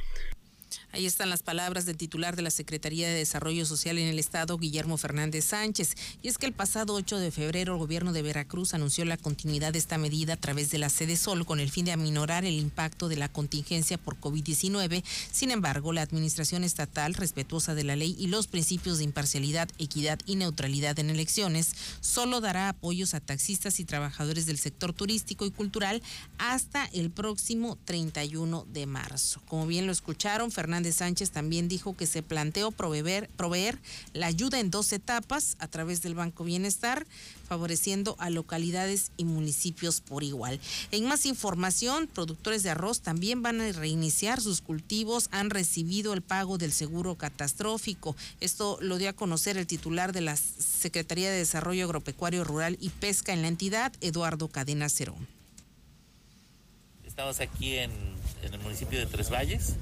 Ahí 0.95 1.07
están 1.07 1.29
las 1.29 1.43
palabras 1.43 1.87
del 1.87 1.97
titular 1.97 2.37
de 2.37 2.43
la 2.43 2.53
Secretaría 2.53 3.09
de 3.09 3.15
Desarrollo 3.15 3.67
Social 3.67 3.99
en 3.99 4.07
el 4.07 4.21
Estado, 4.21 4.57
Guillermo 4.57 4.97
Fernández 4.97 5.47
Sánchez. 5.47 5.97
Y 6.23 6.29
es 6.29 6.39
que 6.39 6.47
el 6.47 6.53
pasado 6.53 6.95
8 6.95 7.19
de 7.19 7.33
febrero 7.33 7.73
el 7.73 7.81
gobierno 7.81 8.13
de 8.13 8.23
Veracruz 8.23 8.75
anunció 8.75 9.05
la 9.05 9.17
continuidad 9.17 9.73
de 9.73 9.81
esta 9.81 9.99
medida 9.99 10.35
a 10.35 10.37
través 10.37 10.71
de 10.71 10.79
la 10.79 10.91
sede 10.91 11.17
Sol 11.17 11.47
con 11.47 11.59
el 11.59 11.69
fin 11.69 11.85
de 11.85 11.91
aminorar 11.91 12.45
el 12.45 12.55
impacto 12.55 13.09
de 13.09 13.17
la 13.17 13.29
contingencia 13.29 13.99
por 13.99 14.21
COVID-19. 14.21 15.03
Sin 15.33 15.51
embargo, 15.51 15.93
la 15.93 16.03
administración 16.03 16.63
estatal, 16.63 17.15
respetuosa 17.15 17.75
de 17.75 17.83
la 17.83 17.97
ley 17.97 18.15
y 18.17 18.29
los 18.29 18.47
principios 18.47 18.99
de 18.99 19.05
imparcialidad, 19.05 19.69
equidad 19.79 20.21
y 20.27 20.37
neutralidad 20.37 20.97
en 21.01 21.11
elecciones, 21.11 21.75
solo 22.03 22.41
dará 22.41 22.69
apoyos 22.69 23.15
a 23.15 23.21
taxistas 23.21 23.81
y 23.81 23.85
trabajadores 23.85 24.47
del 24.47 24.59
sector 24.59 24.93
turístico 24.93 25.45
y 25.45 25.51
cultural 25.51 26.05
hasta 26.39 26.85
el 26.93 27.11
próximo 27.11 27.79
31 27.85 28.65
de 28.73 28.87
marzo. 28.87 29.43
Como 29.49 29.67
bien 29.67 29.87
lo 29.87 29.93
escucharon, 29.93 30.53
Fernández 30.53 30.84
de 30.85 30.93
Sánchez 30.93 31.31
también 31.31 31.69
dijo 31.69 31.97
que 31.97 32.07
se 32.07 32.23
planteó 32.23 32.71
proveer, 32.71 33.29
proveer 33.37 33.79
la 34.13 34.27
ayuda 34.27 34.61
en 34.61 34.71
dos 34.71 34.93
etapas 34.93 35.57
a 35.59 35.67
través 35.67 36.03
del 36.03 36.15
Banco 36.15 36.45
Bienestar, 36.45 37.07
favoreciendo 37.49 38.15
a 38.19 38.31
localidades 38.31 39.11
y 39.17 39.25
municipios 39.25 40.01
por 40.01 40.23
igual. 40.23 40.61
En 40.93 41.07
más 41.07 41.27
información, 41.27 42.07
productores 42.07 42.63
de 42.63 42.71
arroz 42.71 43.01
también 43.01 43.43
van 43.43 43.61
a 43.61 43.73
reiniciar 43.73 44.41
sus 44.41 44.61
cultivos, 44.61 45.29
han 45.33 45.51
recibido 45.51 46.13
el 46.13 46.23
pago 46.23 46.59
del 46.59 46.73
seguro 46.73 47.17
catastrófico. 47.17 48.17
Esto 48.41 48.79
lo 48.81 48.99
dio 48.99 49.11
a 49.11 49.15
conocer 49.15 49.57
el 49.57 49.67
titular 49.67 50.13
de 50.13 50.21
la 50.21 50.37
Secretaría 50.37 51.31
de 51.31 51.39
Desarrollo 51.39 51.85
Agropecuario 51.85 52.45
Rural 52.45 52.79
y 52.81 52.91
Pesca 52.91 53.33
en 53.33 53.43
la 53.43 53.49
entidad, 53.49 53.93
Eduardo 54.01 54.49
Cadena 54.49 54.89
Cerón. 54.89 55.27
Estamos 57.07 57.39
aquí 57.41 57.77
en, 57.77 57.93
el 58.53 58.61
municipio 58.61 58.99
de 58.99 59.07
Tres 59.07 59.31
Valles 59.31 59.77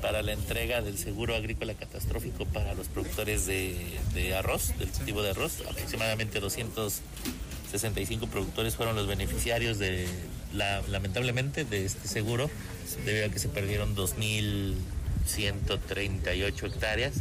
para 0.00 0.22
la 0.22 0.32
entrega 0.32 0.80
del 0.82 0.98
seguro 0.98 1.34
agrícola 1.34 1.74
catastrófico 1.74 2.46
para 2.46 2.74
los 2.74 2.86
productores 2.88 3.46
de, 3.46 3.98
arroz, 4.36 4.78
del 4.78 4.90
cultivo 4.90 5.22
de 5.22 5.30
arroz. 5.30 5.62
Aproximadamente 5.68 6.38
265 6.40 8.26
productores 8.28 8.76
fueron 8.76 8.96
los 8.96 9.06
beneficiarios 9.06 9.78
de, 9.78 10.06
lamentablemente, 10.52 11.64
de 11.64 11.84
este 11.84 12.08
seguro, 12.08 12.50
debido 13.04 13.26
a 13.26 13.28
que 13.30 13.38
se 13.38 13.48
perdieron 13.48 13.94
2.138 13.96 16.66
hectáreas. 16.66 17.14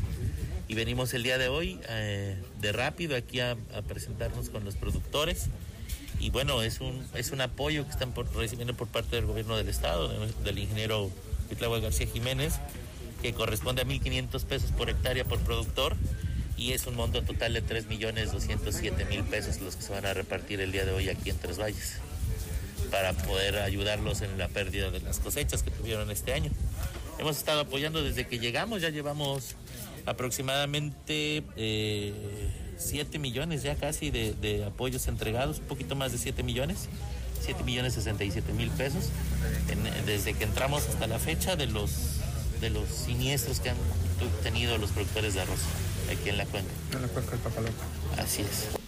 Y 0.67 0.73
venimos 0.75 1.13
el 1.13 1.23
día 1.23 1.37
de 1.37 1.47
hoy 1.47 1.79
eh, 1.89 2.35
de 2.59 2.71
rápido 2.71 3.15
aquí 3.15 3.39
a 3.39 3.55
presentarnos 3.87 4.49
con 4.49 4.65
los 4.65 4.75
productores 4.75 5.49
y 6.19 6.29
bueno, 6.29 6.61
es 6.61 6.79
un, 6.81 7.05
es 7.13 7.31
un 7.31 7.41
apoyo 7.41 7.85
que 7.85 7.91
están 7.91 8.13
recibiendo 8.35 8.73
por 8.73 8.87
parte 8.87 9.15
del 9.15 9.25
gobierno 9.25 9.57
del 9.57 9.69
estado, 9.69 10.09
del 10.43 10.59
ingeniero 10.59 11.11
Pitlagua 11.49 11.79
García 11.79 12.07
Jiménez, 12.07 12.55
que 13.21 13.33
corresponde 13.33 13.81
a 13.81 13.85
1.500 13.85 14.43
pesos 14.45 14.71
por 14.71 14.89
hectárea 14.89 15.25
por 15.25 15.39
productor 15.39 15.95
y 16.57 16.71
es 16.71 16.87
un 16.87 16.95
monto 16.95 17.21
total 17.23 17.53
de 17.53 17.63
3.207.000 17.63 19.23
pesos 19.25 19.59
los 19.61 19.75
que 19.75 19.81
se 19.81 19.91
van 19.91 20.05
a 20.05 20.13
repartir 20.13 20.61
el 20.61 20.71
día 20.71 20.85
de 20.85 20.91
hoy 20.91 21.09
aquí 21.09 21.29
en 21.29 21.37
Tres 21.37 21.59
Valles 21.59 21.97
para 22.91 23.13
poder 23.13 23.57
ayudarlos 23.57 24.21
en 24.21 24.37
la 24.37 24.47
pérdida 24.47 24.91
de 24.91 25.01
las 25.01 25.19
cosechas 25.19 25.63
que 25.63 25.71
tuvieron 25.71 26.11
este 26.11 26.33
año. 26.33 26.51
Hemos 27.19 27.37
estado 27.37 27.61
apoyando 27.61 28.03
desde 28.03 28.27
que 28.27 28.39
llegamos, 28.39 28.81
ya 28.81 28.89
llevamos 28.89 29.55
aproximadamente... 30.05 31.43
Eh, 31.57 32.13
7 32.77 33.19
millones 33.19 33.63
ya 33.63 33.75
casi 33.75 34.11
de, 34.11 34.63
apoyos 34.65 35.07
entregados, 35.07 35.59
un 35.59 35.65
poquito 35.65 35.95
más 35.95 36.11
de 36.11 36.17
7 36.17 36.43
millones, 36.43 36.87
7 37.41 37.63
millones 37.63 37.93
67 37.93 38.53
mil 38.53 38.69
pesos, 38.71 39.09
desde 40.05 40.33
que 40.33 40.43
entramos 40.43 40.87
hasta 40.87 41.07
la 41.07 41.19
fecha 41.19 41.55
de 41.55 41.67
los, 41.67 42.19
de 42.61 42.69
los 42.69 42.87
siniestros 42.89 43.59
que 43.59 43.69
han 43.69 43.77
tenido 44.43 44.77
los 44.77 44.91
productores 44.91 45.33
de 45.33 45.41
arroz 45.41 45.59
aquí 46.11 46.29
en 46.29 46.37
la 46.37 46.45
cuenca. 46.45 46.71
En 46.93 47.01
la 47.01 47.07
cuenca 47.07 47.31
del 47.31 47.39
Papalote. 47.39 47.73
Así 48.17 48.41
es. 48.41 48.84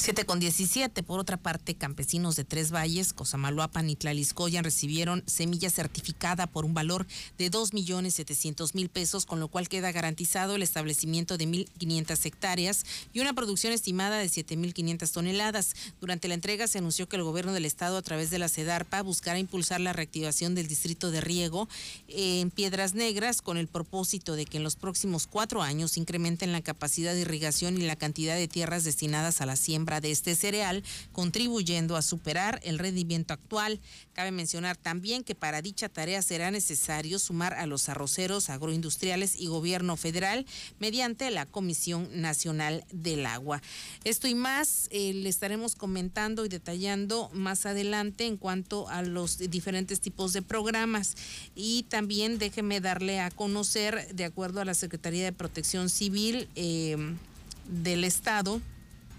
7 0.00 0.24
con 0.24 0.40
17. 0.40 1.02
Por 1.02 1.20
otra 1.20 1.36
parte, 1.36 1.74
campesinos 1.74 2.34
de 2.34 2.44
Tres 2.44 2.72
Valles, 2.72 3.12
Cosamaloapan 3.12 3.90
y 3.90 3.96
Tlaliscoyan 3.96 4.64
recibieron 4.64 5.22
semilla 5.26 5.68
certificada 5.68 6.46
por 6.46 6.64
un 6.64 6.72
valor 6.72 7.06
de 7.36 7.50
2 7.50 7.74
millones 7.74 8.14
700 8.14 8.74
mil 8.74 8.88
pesos, 8.88 9.26
con 9.26 9.40
lo 9.40 9.48
cual 9.48 9.68
queda 9.68 9.92
garantizado 9.92 10.54
el 10.54 10.62
establecimiento 10.62 11.36
de 11.36 11.46
1.500 11.46 12.24
hectáreas 12.24 12.86
y 13.12 13.20
una 13.20 13.34
producción 13.34 13.74
estimada 13.74 14.16
de 14.16 14.24
7.500 14.24 15.12
toneladas. 15.12 15.74
Durante 16.00 16.28
la 16.28 16.34
entrega 16.34 16.66
se 16.66 16.78
anunció 16.78 17.06
que 17.06 17.16
el 17.16 17.22
gobierno 17.22 17.52
del 17.52 17.66
estado, 17.66 17.98
a 17.98 18.02
través 18.02 18.30
de 18.30 18.38
la 18.38 18.48
CEDARPA, 18.48 19.02
buscará 19.02 19.38
impulsar 19.38 19.82
la 19.82 19.92
reactivación 19.92 20.54
del 20.54 20.66
distrito 20.66 21.10
de 21.10 21.20
riego 21.20 21.68
en 22.08 22.50
Piedras 22.50 22.94
Negras 22.94 23.42
con 23.42 23.58
el 23.58 23.68
propósito 23.68 24.34
de 24.34 24.46
que 24.46 24.56
en 24.56 24.64
los 24.64 24.76
próximos 24.76 25.26
cuatro 25.26 25.60
años 25.60 25.98
incrementen 25.98 26.52
la 26.52 26.62
capacidad 26.62 27.12
de 27.12 27.20
irrigación 27.20 27.76
y 27.76 27.82
la 27.84 27.96
cantidad 27.96 28.36
de 28.36 28.48
tierras 28.48 28.84
destinadas 28.84 29.42
a 29.42 29.46
la 29.46 29.56
siembra 29.56 29.89
de 29.98 30.12
este 30.12 30.36
cereal, 30.36 30.84
contribuyendo 31.12 31.96
a 31.96 32.02
superar 32.02 32.60
el 32.62 32.78
rendimiento 32.78 33.34
actual. 33.34 33.80
Cabe 34.12 34.30
mencionar 34.30 34.76
también 34.76 35.24
que 35.24 35.34
para 35.34 35.62
dicha 35.62 35.88
tarea 35.88 36.22
será 36.22 36.52
necesario 36.52 37.18
sumar 37.18 37.54
a 37.54 37.66
los 37.66 37.88
arroceros 37.88 38.50
agroindustriales 38.50 39.40
y 39.40 39.46
gobierno 39.46 39.96
federal 39.96 40.46
mediante 40.78 41.30
la 41.30 41.46
Comisión 41.46 42.08
Nacional 42.20 42.84
del 42.92 43.26
Agua. 43.26 43.62
Esto 44.04 44.28
y 44.28 44.34
más 44.34 44.88
eh, 44.90 45.14
le 45.14 45.28
estaremos 45.28 45.74
comentando 45.74 46.44
y 46.44 46.48
detallando 46.48 47.30
más 47.32 47.66
adelante 47.66 48.26
en 48.26 48.36
cuanto 48.36 48.88
a 48.88 49.02
los 49.02 49.38
diferentes 49.38 50.00
tipos 50.00 50.32
de 50.32 50.42
programas. 50.42 51.16
Y 51.54 51.84
también 51.84 52.38
déjeme 52.38 52.80
darle 52.80 53.20
a 53.20 53.30
conocer, 53.30 54.14
de 54.14 54.24
acuerdo 54.24 54.60
a 54.60 54.64
la 54.64 54.74
Secretaría 54.74 55.24
de 55.24 55.32
Protección 55.32 55.88
Civil 55.88 56.48
eh, 56.54 56.96
del 57.68 58.04
Estado, 58.04 58.60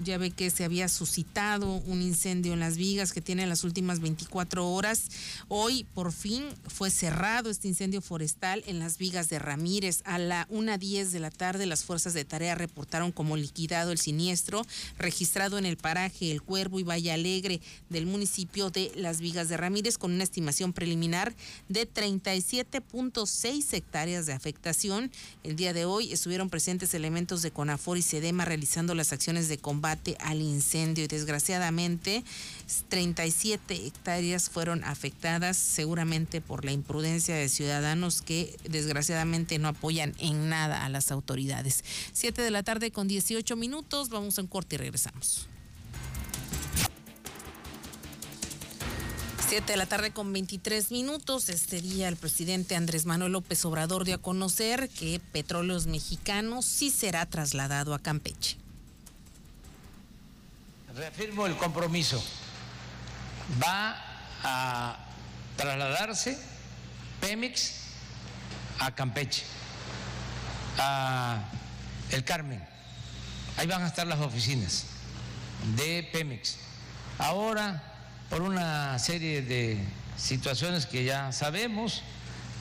ya 0.03 0.17
ve 0.17 0.31
que 0.31 0.50
se 0.50 0.63
había 0.63 0.88
suscitado 0.88 1.67
un 1.86 2.01
incendio 2.01 2.53
en 2.53 2.60
las 2.60 2.77
vigas 2.77 3.13
que 3.13 3.22
tiene 3.22 3.46
las 3.46 3.63
últimas 3.63 4.00
24 4.00 4.67
horas. 4.67 5.03
Hoy 5.48 5.86
por 5.93 6.12
fin 6.12 6.46
fue 6.67 6.89
cerrado 6.89 7.50
este 7.50 7.67
incendio 7.67 8.01
forestal 8.01 8.63
en 8.65 8.79
las 8.79 8.98
vigas 8.98 9.29
de 9.29 9.39
Ramírez. 9.39 10.01
A 10.05 10.17
la 10.17 10.48
1.10 10.50 11.10
de 11.10 11.20
la 11.20 11.31
tarde 11.31 11.65
las 11.65 11.84
fuerzas 11.84 12.13
de 12.13 12.25
tarea 12.25 12.55
reportaron 12.55 13.12
como 13.12 13.38
liquidado 13.38 13.91
el 13.91 13.98
siniestro 13.98 14.65
registrado 14.98 15.58
en 15.58 15.65
el 15.65 15.77
paraje 15.77 16.31
El 16.31 16.41
Cuervo 16.41 16.79
y 16.79 16.84
Valle 16.84 17.12
Alegre 17.12 17.62
del 17.89 18.05
municipio 18.05 18.70
de 18.70 18.91
Las 18.96 19.22
Vigas 19.22 19.50
de 19.50 19.58
Ramírez 19.58 19.98
con 19.98 20.12
una 20.12 20.24
estimación 20.24 20.74
preliminar 20.74 21.34
de 21.70 21.91
37.6 21.91 23.74
hectáreas 23.74 24.25
de 24.25 24.34
afectación. 24.34 25.12
El 25.43 25.55
día 25.55 25.74
de 25.74 25.86
hoy 25.86 26.12
estuvieron 26.12 26.50
presentes 26.50 26.93
elementos 26.93 27.41
de 27.41 27.51
CONAFOR 27.51 27.98
y 27.98 28.01
SEDEMA 28.01 28.46
realizando 28.46 28.96
las 28.96 29.13
acciones 29.13 29.48
de 29.48 29.58
combate 29.58 29.90
al 30.19 30.41
incendio 30.41 31.03
y 31.03 31.07
desgraciadamente 31.07 32.24
37 32.89 33.88
hectáreas 33.88 34.50
fueron 34.50 34.83
afectadas 34.83 35.57
seguramente 35.57 36.41
por 36.41 36.65
la 36.65 36.71
imprudencia 36.71 37.36
de 37.36 37.50
ciudadanos 37.50 38.21
que 38.21 38.57
desgraciadamente 38.69 39.60
no 39.60 39.67
apoyan 39.67 40.15
en 40.19 40.50
nada 40.50 40.86
a 40.86 40.89
las 40.89 41.12
autoridades. 41.12 41.83
7 42.13 42.41
de 42.41 42.51
la 42.51 42.63
tarde 42.63 42.91
con 42.91 43.07
18 43.07 43.55
minutos, 43.55 44.10
vamos 44.10 44.38
un 44.38 44.48
corte 44.48 44.75
y 44.75 44.77
regresamos. 44.77 45.48
7 49.51 49.74
de 49.74 49.77
la 49.77 49.86
tarde 49.86 50.12
con 50.12 50.31
23 50.31 50.91
minutos. 50.91 51.50
Este 51.50 51.81
día 51.81 52.07
el 52.07 52.15
presidente 52.15 52.77
Andrés 52.77 53.05
Manuel 53.05 53.33
López 53.33 53.65
Obrador 53.65 54.05
dio 54.05 54.15
a 54.15 54.17
conocer 54.17 54.88
que 54.88 55.19
Petróleos 55.33 55.88
Mexicanos 55.88 56.63
sí 56.65 56.89
será 56.89 57.25
trasladado 57.25 57.93
a 57.93 58.00
Campeche 58.00 58.61
reafirmo 60.95 61.45
el 61.45 61.55
compromiso, 61.55 62.24
va 63.62 63.98
a 64.43 64.98
trasladarse 65.55 66.38
Pemex 67.19 67.74
a 68.79 68.93
Campeche, 68.93 69.43
a 70.77 71.43
El 72.10 72.24
Carmen. 72.24 72.62
Ahí 73.57 73.67
van 73.67 73.83
a 73.83 73.88
estar 73.88 74.07
las 74.07 74.19
oficinas 74.19 74.86
de 75.75 76.10
Pemex. 76.12 76.57
Ahora, 77.19 77.83
por 78.29 78.41
una 78.41 78.98
serie 78.98 79.41
de 79.41 79.83
situaciones 80.17 80.86
que 80.86 81.03
ya 81.03 81.31
sabemos, 81.31 82.01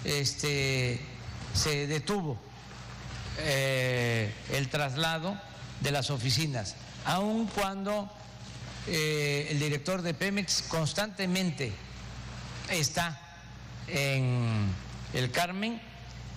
este, 0.04 1.00
se 1.54 1.87
detuvo 1.87 2.38
eh, 3.38 4.32
el 4.52 4.68
traslado 4.68 5.40
de 5.80 5.90
las 5.90 6.10
oficinas, 6.10 6.76
aun 7.06 7.46
cuando 7.46 8.10
eh, 8.87 9.49
el 9.50 9.58
director 9.58 10.02
de 10.02 10.14
Pemex 10.14 10.62
constantemente 10.62 11.72
está 12.70 13.20
en 13.88 14.72
el 15.12 15.30
Carmen 15.30 15.80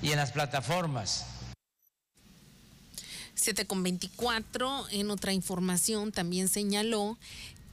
y 0.01 0.11
en 0.11 0.17
las 0.17 0.31
plataformas. 0.31 1.25
7 3.35 3.65
con 3.65 3.83
24, 3.83 4.85
en 4.91 5.11
otra 5.11 5.33
información 5.33 6.11
también 6.11 6.47
señaló 6.47 7.17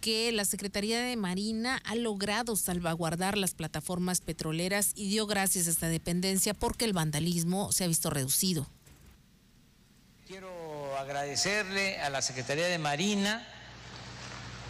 que 0.00 0.32
la 0.32 0.44
Secretaría 0.44 1.00
de 1.02 1.16
Marina 1.16 1.80
ha 1.84 1.94
logrado 1.94 2.56
salvaguardar 2.56 3.36
las 3.36 3.54
plataformas 3.54 4.20
petroleras 4.20 4.92
y 4.94 5.08
dio 5.08 5.26
gracias 5.26 5.66
a 5.66 5.70
esta 5.70 5.88
dependencia 5.88 6.54
porque 6.54 6.86
el 6.86 6.92
vandalismo 6.92 7.70
se 7.72 7.84
ha 7.84 7.86
visto 7.86 8.08
reducido. 8.10 8.66
Quiero 10.26 10.50
agradecerle 10.96 12.00
a 12.00 12.08
la 12.08 12.22
Secretaría 12.22 12.66
de 12.66 12.78
Marina 12.78 13.46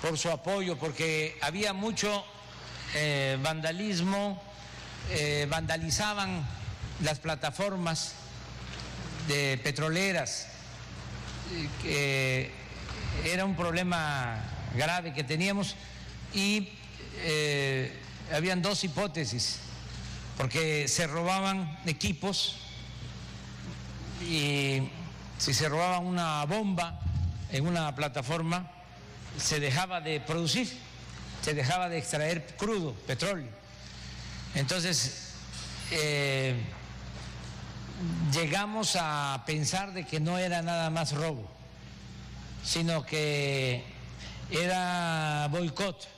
por 0.01 0.17
su 0.17 0.31
apoyo, 0.31 0.79
porque 0.79 1.39
había 1.43 1.73
mucho 1.73 2.25
eh, 2.95 3.39
vandalismo, 3.43 4.43
eh, 5.11 5.47
vandalizaban 5.49 6.47
las 7.03 7.19
plataformas 7.19 8.15
de 9.29 9.61
petroleras, 9.63 10.49
que 11.83 12.51
era 13.25 13.45
un 13.45 13.57
problema 13.57 14.43
grave 14.75 15.13
que 15.13 15.25
teníamos 15.25 15.77
y 16.33 16.69
eh, 17.19 17.93
habían 18.33 18.63
dos 18.63 18.85
hipótesis, 18.85 19.59
porque 20.37 20.89
se 20.89 21.07
robaban 21.07 21.79
equipos 21.87 22.57
y 24.23 24.89
si 25.39 25.55
se 25.55 25.69
robaban 25.69 26.07
una 26.07 26.45
bomba 26.45 27.01
en 27.51 27.67
una 27.67 27.95
plataforma, 27.95 28.71
se 29.39 29.61
dejaba 29.61 30.01
de 30.01 30.21
producir, 30.21 30.69
se 31.43 31.55
dejaba 31.55 31.89
de 31.89 31.99
extraer 31.99 32.47
crudo, 32.57 32.95
petróleo. 33.07 33.49
Entonces, 34.55 35.33
eh, 35.91 36.55
llegamos 38.33 38.97
a 39.01 39.43
pensar 39.47 39.93
de 39.93 40.05
que 40.05 40.21
no 40.21 40.39
era 40.39 40.63
nada 40.63 40.91
más 40.91 41.13
robo, 41.13 41.49
sino 42.65 43.05
que 43.05 43.85
era 44.51 45.49
boicot, 45.51 46.09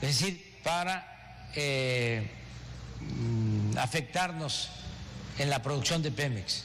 es 0.00 0.18
decir, 0.18 0.60
para 0.62 1.50
eh, 1.54 2.30
afectarnos 3.78 4.70
en 5.38 5.50
la 5.50 5.62
producción 5.62 6.02
de 6.02 6.10
Pemex. 6.10 6.64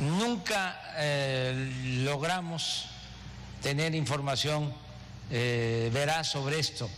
Nunca 0.00 0.80
eh, 0.96 2.02
logramos 2.04 2.86
tener 3.64 3.94
información 3.94 4.74
eh, 5.30 5.90
veraz 5.90 6.28
sobre 6.28 6.58
esto, 6.58 6.90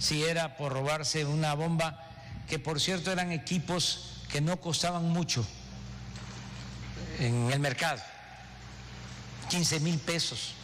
si 0.00 0.24
era 0.24 0.56
por 0.56 0.72
robarse 0.72 1.24
una 1.24 1.54
bomba, 1.54 2.04
que 2.48 2.58
por 2.58 2.80
cierto 2.80 3.12
eran 3.12 3.30
equipos 3.30 4.24
que 4.28 4.40
no 4.40 4.60
costaban 4.60 5.08
mucho 5.10 5.46
en 7.20 7.52
el 7.52 7.60
mercado, 7.60 8.02
15 9.48 9.78
mil 9.78 9.96
pesos. 10.00 10.54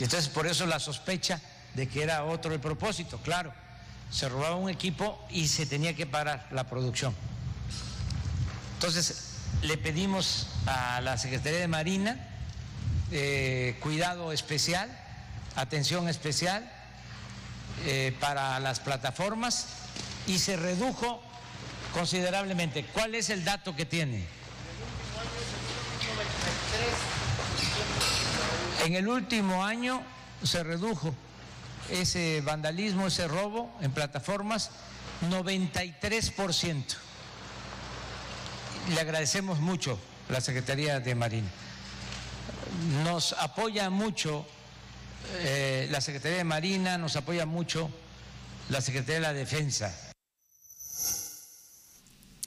Entonces 0.00 0.30
por 0.30 0.46
eso 0.46 0.64
la 0.64 0.80
sospecha 0.80 1.42
de 1.74 1.86
que 1.86 2.02
era 2.02 2.24
otro 2.24 2.54
el 2.54 2.60
propósito, 2.60 3.18
claro, 3.18 3.52
se 4.10 4.26
robaba 4.30 4.56
un 4.56 4.70
equipo 4.70 5.22
y 5.28 5.48
se 5.48 5.66
tenía 5.66 5.94
que 5.94 6.06
parar 6.06 6.48
la 6.50 6.64
producción. 6.64 7.14
Entonces 8.72 9.34
le 9.60 9.76
pedimos 9.76 10.46
a 10.64 11.02
la 11.02 11.18
Secretaría 11.18 11.58
de 11.58 11.68
Marina 11.68 12.27
eh, 13.10 13.76
cuidado 13.80 14.32
especial, 14.32 14.90
atención 15.56 16.08
especial 16.08 16.70
eh, 17.86 18.14
para 18.20 18.60
las 18.60 18.80
plataformas 18.80 19.66
y 20.26 20.38
se 20.38 20.56
redujo 20.56 21.22
considerablemente. 21.94 22.84
¿Cuál 22.84 23.14
es 23.14 23.30
el 23.30 23.44
dato 23.44 23.74
que 23.74 23.86
tiene? 23.86 24.24
En 28.84 28.94
el 28.94 29.08
último 29.08 29.64
año 29.64 30.02
se 30.42 30.62
redujo 30.62 31.14
ese 31.90 32.42
vandalismo, 32.42 33.06
ese 33.06 33.26
robo 33.26 33.70
en 33.80 33.90
plataformas, 33.92 34.70
93%. 35.30 36.84
Le 38.90 39.00
agradecemos 39.00 39.60
mucho 39.60 39.98
a 40.28 40.32
la 40.32 40.40
Secretaría 40.40 41.00
de 41.00 41.14
Marina. 41.14 41.48
Nos 43.04 43.32
apoya 43.32 43.90
mucho 43.90 44.46
eh, 45.40 45.88
la 45.90 46.00
Secretaría 46.00 46.38
de 46.38 46.44
Marina, 46.44 46.96
nos 46.96 47.16
apoya 47.16 47.44
mucho 47.44 47.90
la 48.68 48.80
Secretaría 48.80 49.16
de 49.16 49.20
la 49.20 49.32
Defensa. 49.32 49.92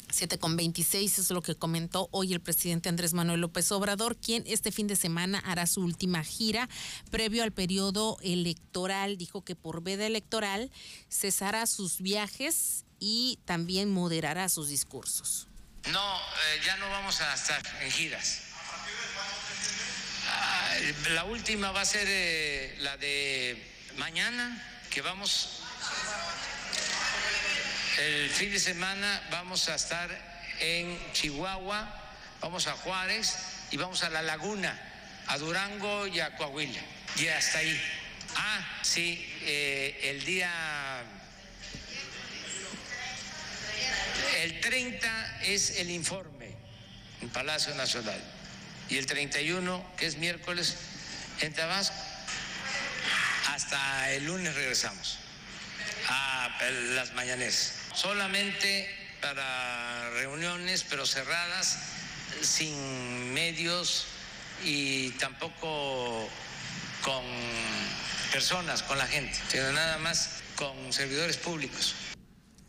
7 0.09 0.37
con 0.39 0.55
26 0.55 1.19
es 1.19 1.31
lo 1.31 1.41
que 1.41 1.55
comentó 1.55 2.07
hoy 2.11 2.33
el 2.33 2.41
presidente 2.41 2.89
Andrés 2.89 3.13
Manuel 3.13 3.41
López 3.41 3.71
Obrador, 3.71 4.17
quien 4.17 4.43
este 4.45 4.71
fin 4.71 4.87
de 4.87 4.95
semana 4.95 5.39
hará 5.39 5.65
su 5.65 5.81
última 5.81 6.23
gira 6.23 6.69
previo 7.09 7.43
al 7.43 7.51
periodo 7.51 8.17
electoral. 8.21 9.17
Dijo 9.17 9.43
que 9.43 9.55
por 9.55 9.81
veda 9.81 10.05
electoral 10.05 10.71
cesará 11.09 11.65
sus 11.65 12.01
viajes 12.01 12.85
y 12.99 13.39
también 13.45 13.91
moderará 13.91 14.47
sus 14.49 14.69
discursos. 14.69 15.47
No, 15.91 16.15
eh, 16.17 16.61
ya 16.65 16.77
no 16.77 16.87
vamos 16.89 17.19
a 17.21 17.33
estar 17.33 17.61
en 17.81 17.91
giras. 17.91 18.50
La 21.11 21.25
última 21.25 21.71
va 21.71 21.81
a 21.81 21.85
ser 21.85 22.07
eh, 22.07 22.75
la 22.79 22.97
de 22.97 23.55
mañana, 23.97 24.81
que 24.89 25.01
vamos 25.01 25.61
el 27.99 28.29
fin 28.31 28.51
de 28.51 28.59
semana 28.59 29.21
vamos 29.29 29.69
a 29.69 29.75
estar 29.75 30.09
en 30.59 30.97
Chihuahua, 31.13 31.87
vamos 32.39 32.65
a 32.65 32.71
Juárez 32.71 33.35
y 33.69 33.77
vamos 33.77 34.01
a 34.03 34.09
La 34.09 34.23
Laguna, 34.23 34.75
a 35.27 35.37
Durango 35.37 36.07
y 36.07 36.19
a 36.19 36.35
Coahuila. 36.35 36.79
Y 37.17 37.27
hasta 37.27 37.59
ahí. 37.59 37.79
Ah, 38.35 38.79
sí, 38.81 39.23
eh, 39.41 39.99
el 40.03 40.25
día... 40.25 40.51
El 44.37 44.59
30 44.61 45.41
es 45.43 45.77
el 45.77 45.91
informe 45.91 46.55
en 47.21 47.29
Palacio 47.29 47.75
Nacional 47.75 48.40
y 48.91 48.97
el 48.97 49.05
31, 49.05 49.83
que 49.97 50.05
es 50.05 50.17
miércoles, 50.17 50.75
en 51.39 51.53
Tabasco. 51.53 51.95
Hasta 53.47 54.11
el 54.11 54.25
lunes 54.25 54.53
regresamos 54.53 55.17
a 56.09 56.49
las 56.95 57.13
mañaneras 57.13 57.73
solamente 57.95 58.93
para 59.21 60.09
reuniones, 60.11 60.85
pero 60.89 61.05
cerradas, 61.05 61.77
sin 62.41 63.33
medios 63.33 64.07
y 64.63 65.11
tampoco 65.11 66.29
con 67.01 67.23
personas, 68.31 68.83
con 68.83 68.97
la 68.97 69.07
gente, 69.07 69.39
sino 69.49 69.71
nada 69.71 69.99
más 69.99 70.41
con 70.55 70.91
servidores 70.91 71.37
públicos. 71.37 71.95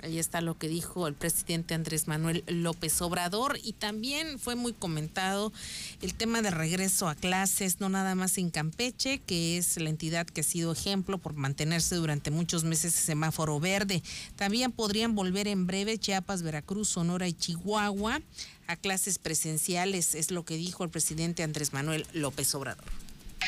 Ahí 0.03 0.19
está 0.19 0.41
lo 0.41 0.59
que 0.59 0.67
dijo 0.67 1.07
el 1.07 1.15
presidente 1.15 1.75
Andrés 1.75 2.09
Manuel 2.09 2.43
López 2.49 3.01
Obrador 3.03 3.61
y 3.63 3.73
también 3.73 4.41
fue 4.41 4.57
muy 4.57 4.73
comentado 4.73 5.53
el 6.01 6.15
tema 6.15 6.43
de 6.43 6.51
regreso 6.51 7.09
a 7.09 7.15
clases, 7.15 7.79
no 7.79 7.89
nada 7.89 8.17
más 8.17 8.37
en 8.37 8.51
Campeche, 8.51 9.21
que 9.21 9.59
es 9.59 9.77
la 9.77 9.91
entidad 9.91 10.27
que 10.27 10.41
ha 10.41 10.45
sido 10.45 10.73
ejemplo 10.73 11.19
por 11.19 11.35
mantenerse 11.35 11.95
durante 11.95 12.33
muchos 12.33 12.65
meses 12.65 12.97
en 12.97 13.07
semáforo 13.07 13.61
verde. 13.61 14.03
También 14.35 14.73
podrían 14.73 15.15
volver 15.15 15.47
en 15.47 15.69
breve 15.69 15.97
Chiapas, 15.99 16.43
Veracruz, 16.43 16.89
Sonora 16.89 17.29
y 17.29 17.33
Chihuahua 17.33 18.21
a 18.67 18.77
clases 18.77 19.19
presenciales, 19.19 20.17
es 20.17 20.33
lo 20.33 20.45
que 20.45 20.57
dijo 20.57 20.83
el 20.83 20.91
presidente 20.91 21.45
Andrés 21.45 21.73
Manuel 21.73 22.09
López 22.13 22.53
Obrador. 22.57 22.85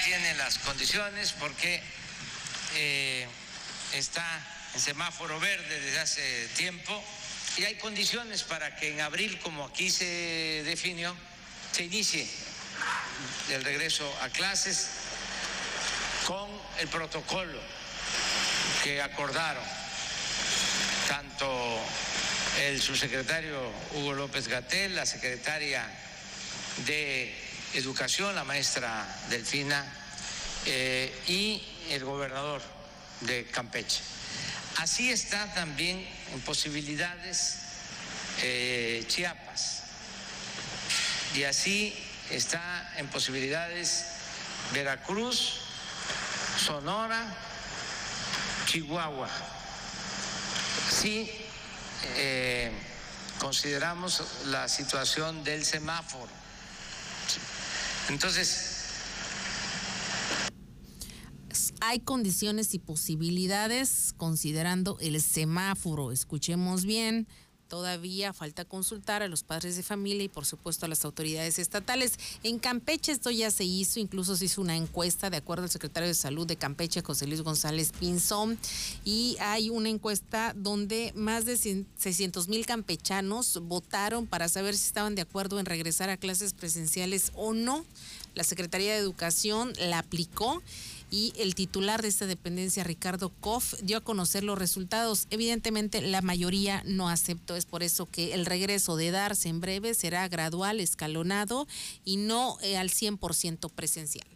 Tiene 0.05 0.37
las 0.37 0.59
condiciones 0.59 1.33
porque 1.33 1.81
eh, 2.77 3.27
está 3.95 4.25
en 4.75 4.81
semáforo 4.81 5.39
verde 5.39 5.81
desde 5.81 6.01
hace 6.01 6.49
tiempo 6.57 7.03
y 7.57 7.65
hay 7.65 7.77
condiciones 7.77 8.43
para 8.43 8.75
que 8.77 8.93
en 8.93 9.01
abril, 9.01 9.39
como 9.39 9.65
aquí 9.65 9.89
se 9.91 10.63
definió, 10.65 11.17
se 11.73 11.85
inicie 11.85 12.29
el 13.51 13.63
regreso 13.63 14.13
a 14.23 14.29
clases 14.31 14.89
con 16.27 16.49
el 16.81 16.89
protocolo 16.89 17.61
que 18.83 19.01
acordaron 19.01 19.63
tanto 21.09 21.81
el 22.63 22.81
subsecretario 22.83 23.71
Hugo 23.93 24.15
López 24.15 24.49
Gatel, 24.49 24.97
la 24.97 25.07
secretaria 25.07 25.87
de 26.87 27.33
Educación, 27.75 28.35
la 28.35 28.45
maestra 28.45 29.07
Delfina, 29.29 29.85
eh, 30.67 31.13
y 31.29 31.63
el 31.91 32.05
gobernador 32.05 32.63
de 33.21 33.45
Campeche. 33.47 34.01
Así 34.79 35.11
está 35.11 35.53
también 35.55 36.07
en 36.33 36.41
posibilidades 36.41 37.57
eh, 38.43 39.05
Chiapas 39.09 39.83
y 41.35 41.45
así 41.45 41.95
está 42.31 42.93
en 42.97 43.07
posibilidades 43.09 44.07
Veracruz, 44.73 45.61
Sonora, 46.65 47.23
Chihuahua. 48.67 49.29
Sí, 50.91 51.31
eh, 52.17 52.73
consideramos 53.39 54.23
la 54.47 54.69
situación 54.69 55.45
del 55.45 55.65
semáforo. 55.65 56.31
Entonces, 58.09 58.74
hay 61.87 62.01
condiciones 62.01 62.73
y 62.73 62.79
posibilidades 62.79 64.14
considerando 64.16 64.97
el 65.01 65.20
semáforo. 65.20 66.12
Escuchemos 66.12 66.87
bien. 66.87 67.27
Todavía 67.68 68.33
falta 68.33 68.64
consultar 68.64 69.23
a 69.23 69.29
los 69.29 69.42
padres 69.42 69.77
de 69.77 69.83
familia 69.83 70.25
y 70.25 70.29
por 70.29 70.47
supuesto 70.47 70.87
a 70.87 70.88
las 70.88 71.05
autoridades 71.05 71.59
estatales. 71.59 72.18
En 72.42 72.59
Campeche 72.59 73.12
esto 73.12 73.31
ya 73.31 73.51
se 73.51 73.64
hizo, 73.64 74.01
incluso 74.01 74.37
se 74.37 74.47
hizo 74.47 74.62
una 74.62 74.77
encuesta 74.77 75.29
de 75.29 75.38
acuerdo 75.38 75.64
al 75.64 75.70
secretario 75.70 76.07
de 76.07 76.14
Salud 76.14 76.47
de 76.47 76.57
Campeche, 76.57 77.03
José 77.03 77.27
Luis 77.27 77.42
González 77.42 77.92
Pinzón, 77.99 78.59
y 79.05 79.37
hay 79.40 79.68
una 79.70 79.88
encuesta 79.88 80.55
donde 80.57 81.12
más 81.16 81.44
de 81.44 81.57
600 81.57 82.49
mil 82.49 82.64
campechanos 82.64 83.61
votaron 83.62 84.27
para 84.27 84.49
saber 84.49 84.75
si 84.75 84.87
estaban 84.87 85.14
de 85.14 85.23
acuerdo 85.23 85.59
en 85.59 85.66
regresar 85.66 86.09
a 86.09 86.16
clases 86.16 86.55
presenciales 86.55 87.33
o 87.35 87.53
no. 87.53 87.85
La 88.35 88.44
Secretaría 88.44 88.92
de 88.92 88.99
Educación 88.99 89.73
la 89.79 90.01
aplicó 90.01 90.62
y 91.11 91.33
el 91.37 91.55
titular 91.55 92.03
de 92.03 92.09
esta 92.09 92.27
dependencia, 92.27 92.85
Ricardo 92.85 93.31
Koff, 93.40 93.75
dio 93.83 93.99
a 93.99 94.01
conocer 94.01 94.45
los 94.45 94.59
resultados. 94.59 95.27
Evidentemente, 95.31 96.01
la 96.01 96.23
mayoría 96.23 96.83
no 96.85 97.09
aceptó. 97.09 97.57
Es 97.57 97.67
por 97.67 97.83
eso 97.83 98.07
que 98.11 98.35
el 98.35 98.47
regreso 98.47 98.97
de 98.97 99.11
darse 99.11 99.49
en 99.49 99.61
breve 99.61 99.95
será 99.95 100.27
gradual, 100.29 100.81
escalonado 100.81 101.67
y 102.05 102.17
no 102.17 102.59
eh, 102.62 102.77
al 102.77 102.90
100% 102.90 103.71
presencial. 103.71 104.27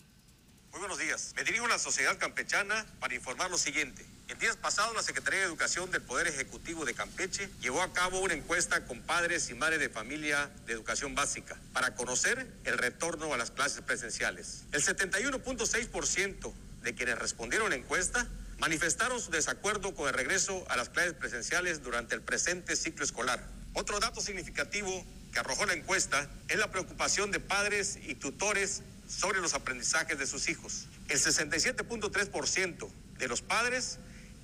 Muy 0.72 0.80
buenos 0.80 0.98
días. 0.98 1.32
Me 1.36 1.44
dirijo 1.44 1.64
a 1.64 1.68
la 1.68 1.78
sociedad 1.78 2.18
campechana 2.18 2.86
para 3.00 3.14
informar 3.14 3.50
lo 3.50 3.58
siguiente. 3.58 4.04
El 4.28 4.38
días 4.38 4.56
pasados, 4.56 4.94
la 4.94 5.02
Secretaría 5.02 5.40
de 5.40 5.46
Educación 5.46 5.90
del 5.90 6.02
Poder 6.02 6.28
Ejecutivo 6.28 6.84
de 6.84 6.92
Campeche 6.92 7.48
llevó 7.62 7.80
a 7.80 7.94
cabo 7.94 8.20
una 8.20 8.34
encuesta 8.34 8.84
con 8.84 9.00
padres 9.00 9.48
y 9.48 9.54
madres 9.54 9.80
de 9.80 9.88
familia 9.88 10.50
de 10.66 10.74
educación 10.74 11.14
básica 11.14 11.56
para 11.72 11.94
conocer 11.94 12.46
el 12.64 12.76
retorno 12.76 13.32
a 13.32 13.38
las 13.38 13.50
clases 13.50 13.80
presenciales. 13.80 14.64
El 14.72 14.84
71.6% 14.84 16.52
de 16.82 16.94
quienes 16.94 17.18
respondieron 17.18 17.68
a 17.68 17.70
la 17.70 17.76
encuesta 17.76 18.28
manifestaron 18.58 19.18
su 19.18 19.30
desacuerdo 19.30 19.94
con 19.94 20.08
el 20.08 20.14
regreso 20.14 20.62
a 20.68 20.76
las 20.76 20.90
clases 20.90 21.14
presenciales 21.14 21.82
durante 21.82 22.14
el 22.14 22.20
presente 22.20 22.76
ciclo 22.76 23.06
escolar. 23.06 23.42
Otro 23.72 23.98
dato 23.98 24.20
significativo 24.20 25.06
que 25.32 25.38
arrojó 25.38 25.64
la 25.64 25.72
encuesta 25.72 26.28
es 26.48 26.58
la 26.58 26.70
preocupación 26.70 27.30
de 27.30 27.40
padres 27.40 27.98
y 28.02 28.14
tutores 28.14 28.82
sobre 29.08 29.40
los 29.40 29.54
aprendizajes 29.54 30.18
de 30.18 30.26
sus 30.26 30.50
hijos. 30.50 30.84
El 31.08 31.18
67.3% 31.18 32.90
de 33.16 33.28
los 33.28 33.40
padres 33.40 33.98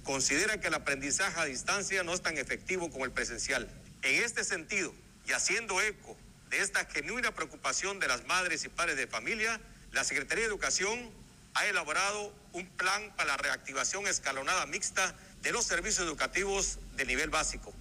considera 0.05 0.61
que 0.61 0.69
el 0.69 0.75
aprendizaje 0.75 1.41
a 1.41 1.45
distancia 1.45 2.03
no 2.05 2.15
es 2.15 2.23
tan 2.23 2.39
efectivo 2.39 2.91
como 2.91 3.05
el 3.05 3.11
presencial. 3.11 3.69
En 4.03 4.23
este 4.23 4.45
sentido, 4.45 4.95
y 5.27 5.33
haciendo 5.33 5.81
eco 5.81 6.17
de 6.51 6.61
esta 6.61 6.85
genuina 6.85 7.35
preocupación 7.35 7.99
de 7.99 8.09
las 8.09 8.25
madres 8.27 8.65
y 8.65 8.69
padres 8.69 8.97
de 8.97 9.07
familia, 9.07 9.61
la 9.93 10.05
Secretaría 10.05 10.45
de 10.45 10.49
Educación 10.49 11.11
ha 11.55 11.67
elaborado 11.67 12.33
un 12.53 12.67
plan 12.67 13.13
para 13.17 13.31
la 13.31 13.37
reactivación 13.37 14.07
escalonada 14.07 14.67
mixta 14.67 15.15
de 15.43 15.53
los 15.53 15.65
servicios 15.65 16.07
educativos 16.07 16.79
de 16.97 17.07
nivel 17.07 17.31
básico. 17.31 17.73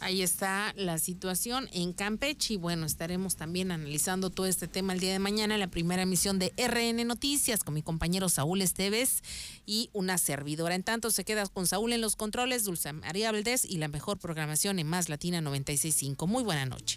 Ahí 0.00 0.22
está 0.22 0.74
la 0.76 0.98
situación 0.98 1.68
en 1.72 1.92
Campeche 1.92 2.54
y 2.54 2.56
bueno, 2.58 2.84
estaremos 2.86 3.36
también 3.36 3.70
analizando 3.70 4.30
todo 4.30 4.46
este 4.46 4.68
tema 4.68 4.92
el 4.92 5.00
día 5.00 5.12
de 5.12 5.18
mañana 5.18 5.54
en 5.54 5.60
la 5.60 5.68
primera 5.68 6.02
emisión 6.02 6.38
de 6.38 6.52
RN 6.58 7.06
Noticias 7.06 7.64
con 7.64 7.74
mi 7.74 7.82
compañero 7.82 8.28
Saúl 8.28 8.60
Esteves 8.60 9.22
y 9.64 9.88
una 9.94 10.18
servidora. 10.18 10.74
En 10.74 10.82
tanto, 10.82 11.10
se 11.10 11.24
queda 11.24 11.46
con 11.46 11.66
Saúl 11.66 11.92
en 11.92 12.02
los 12.02 12.14
controles, 12.14 12.64
Dulce 12.64 12.92
María 12.92 13.32
Valdés 13.32 13.64
y 13.64 13.78
la 13.78 13.88
mejor 13.88 14.18
programación 14.18 14.78
en 14.78 14.86
Más 14.86 15.08
Latina 15.08 15.40
96.5. 15.40 16.26
Muy 16.26 16.44
buena 16.44 16.66
noche. 16.66 16.94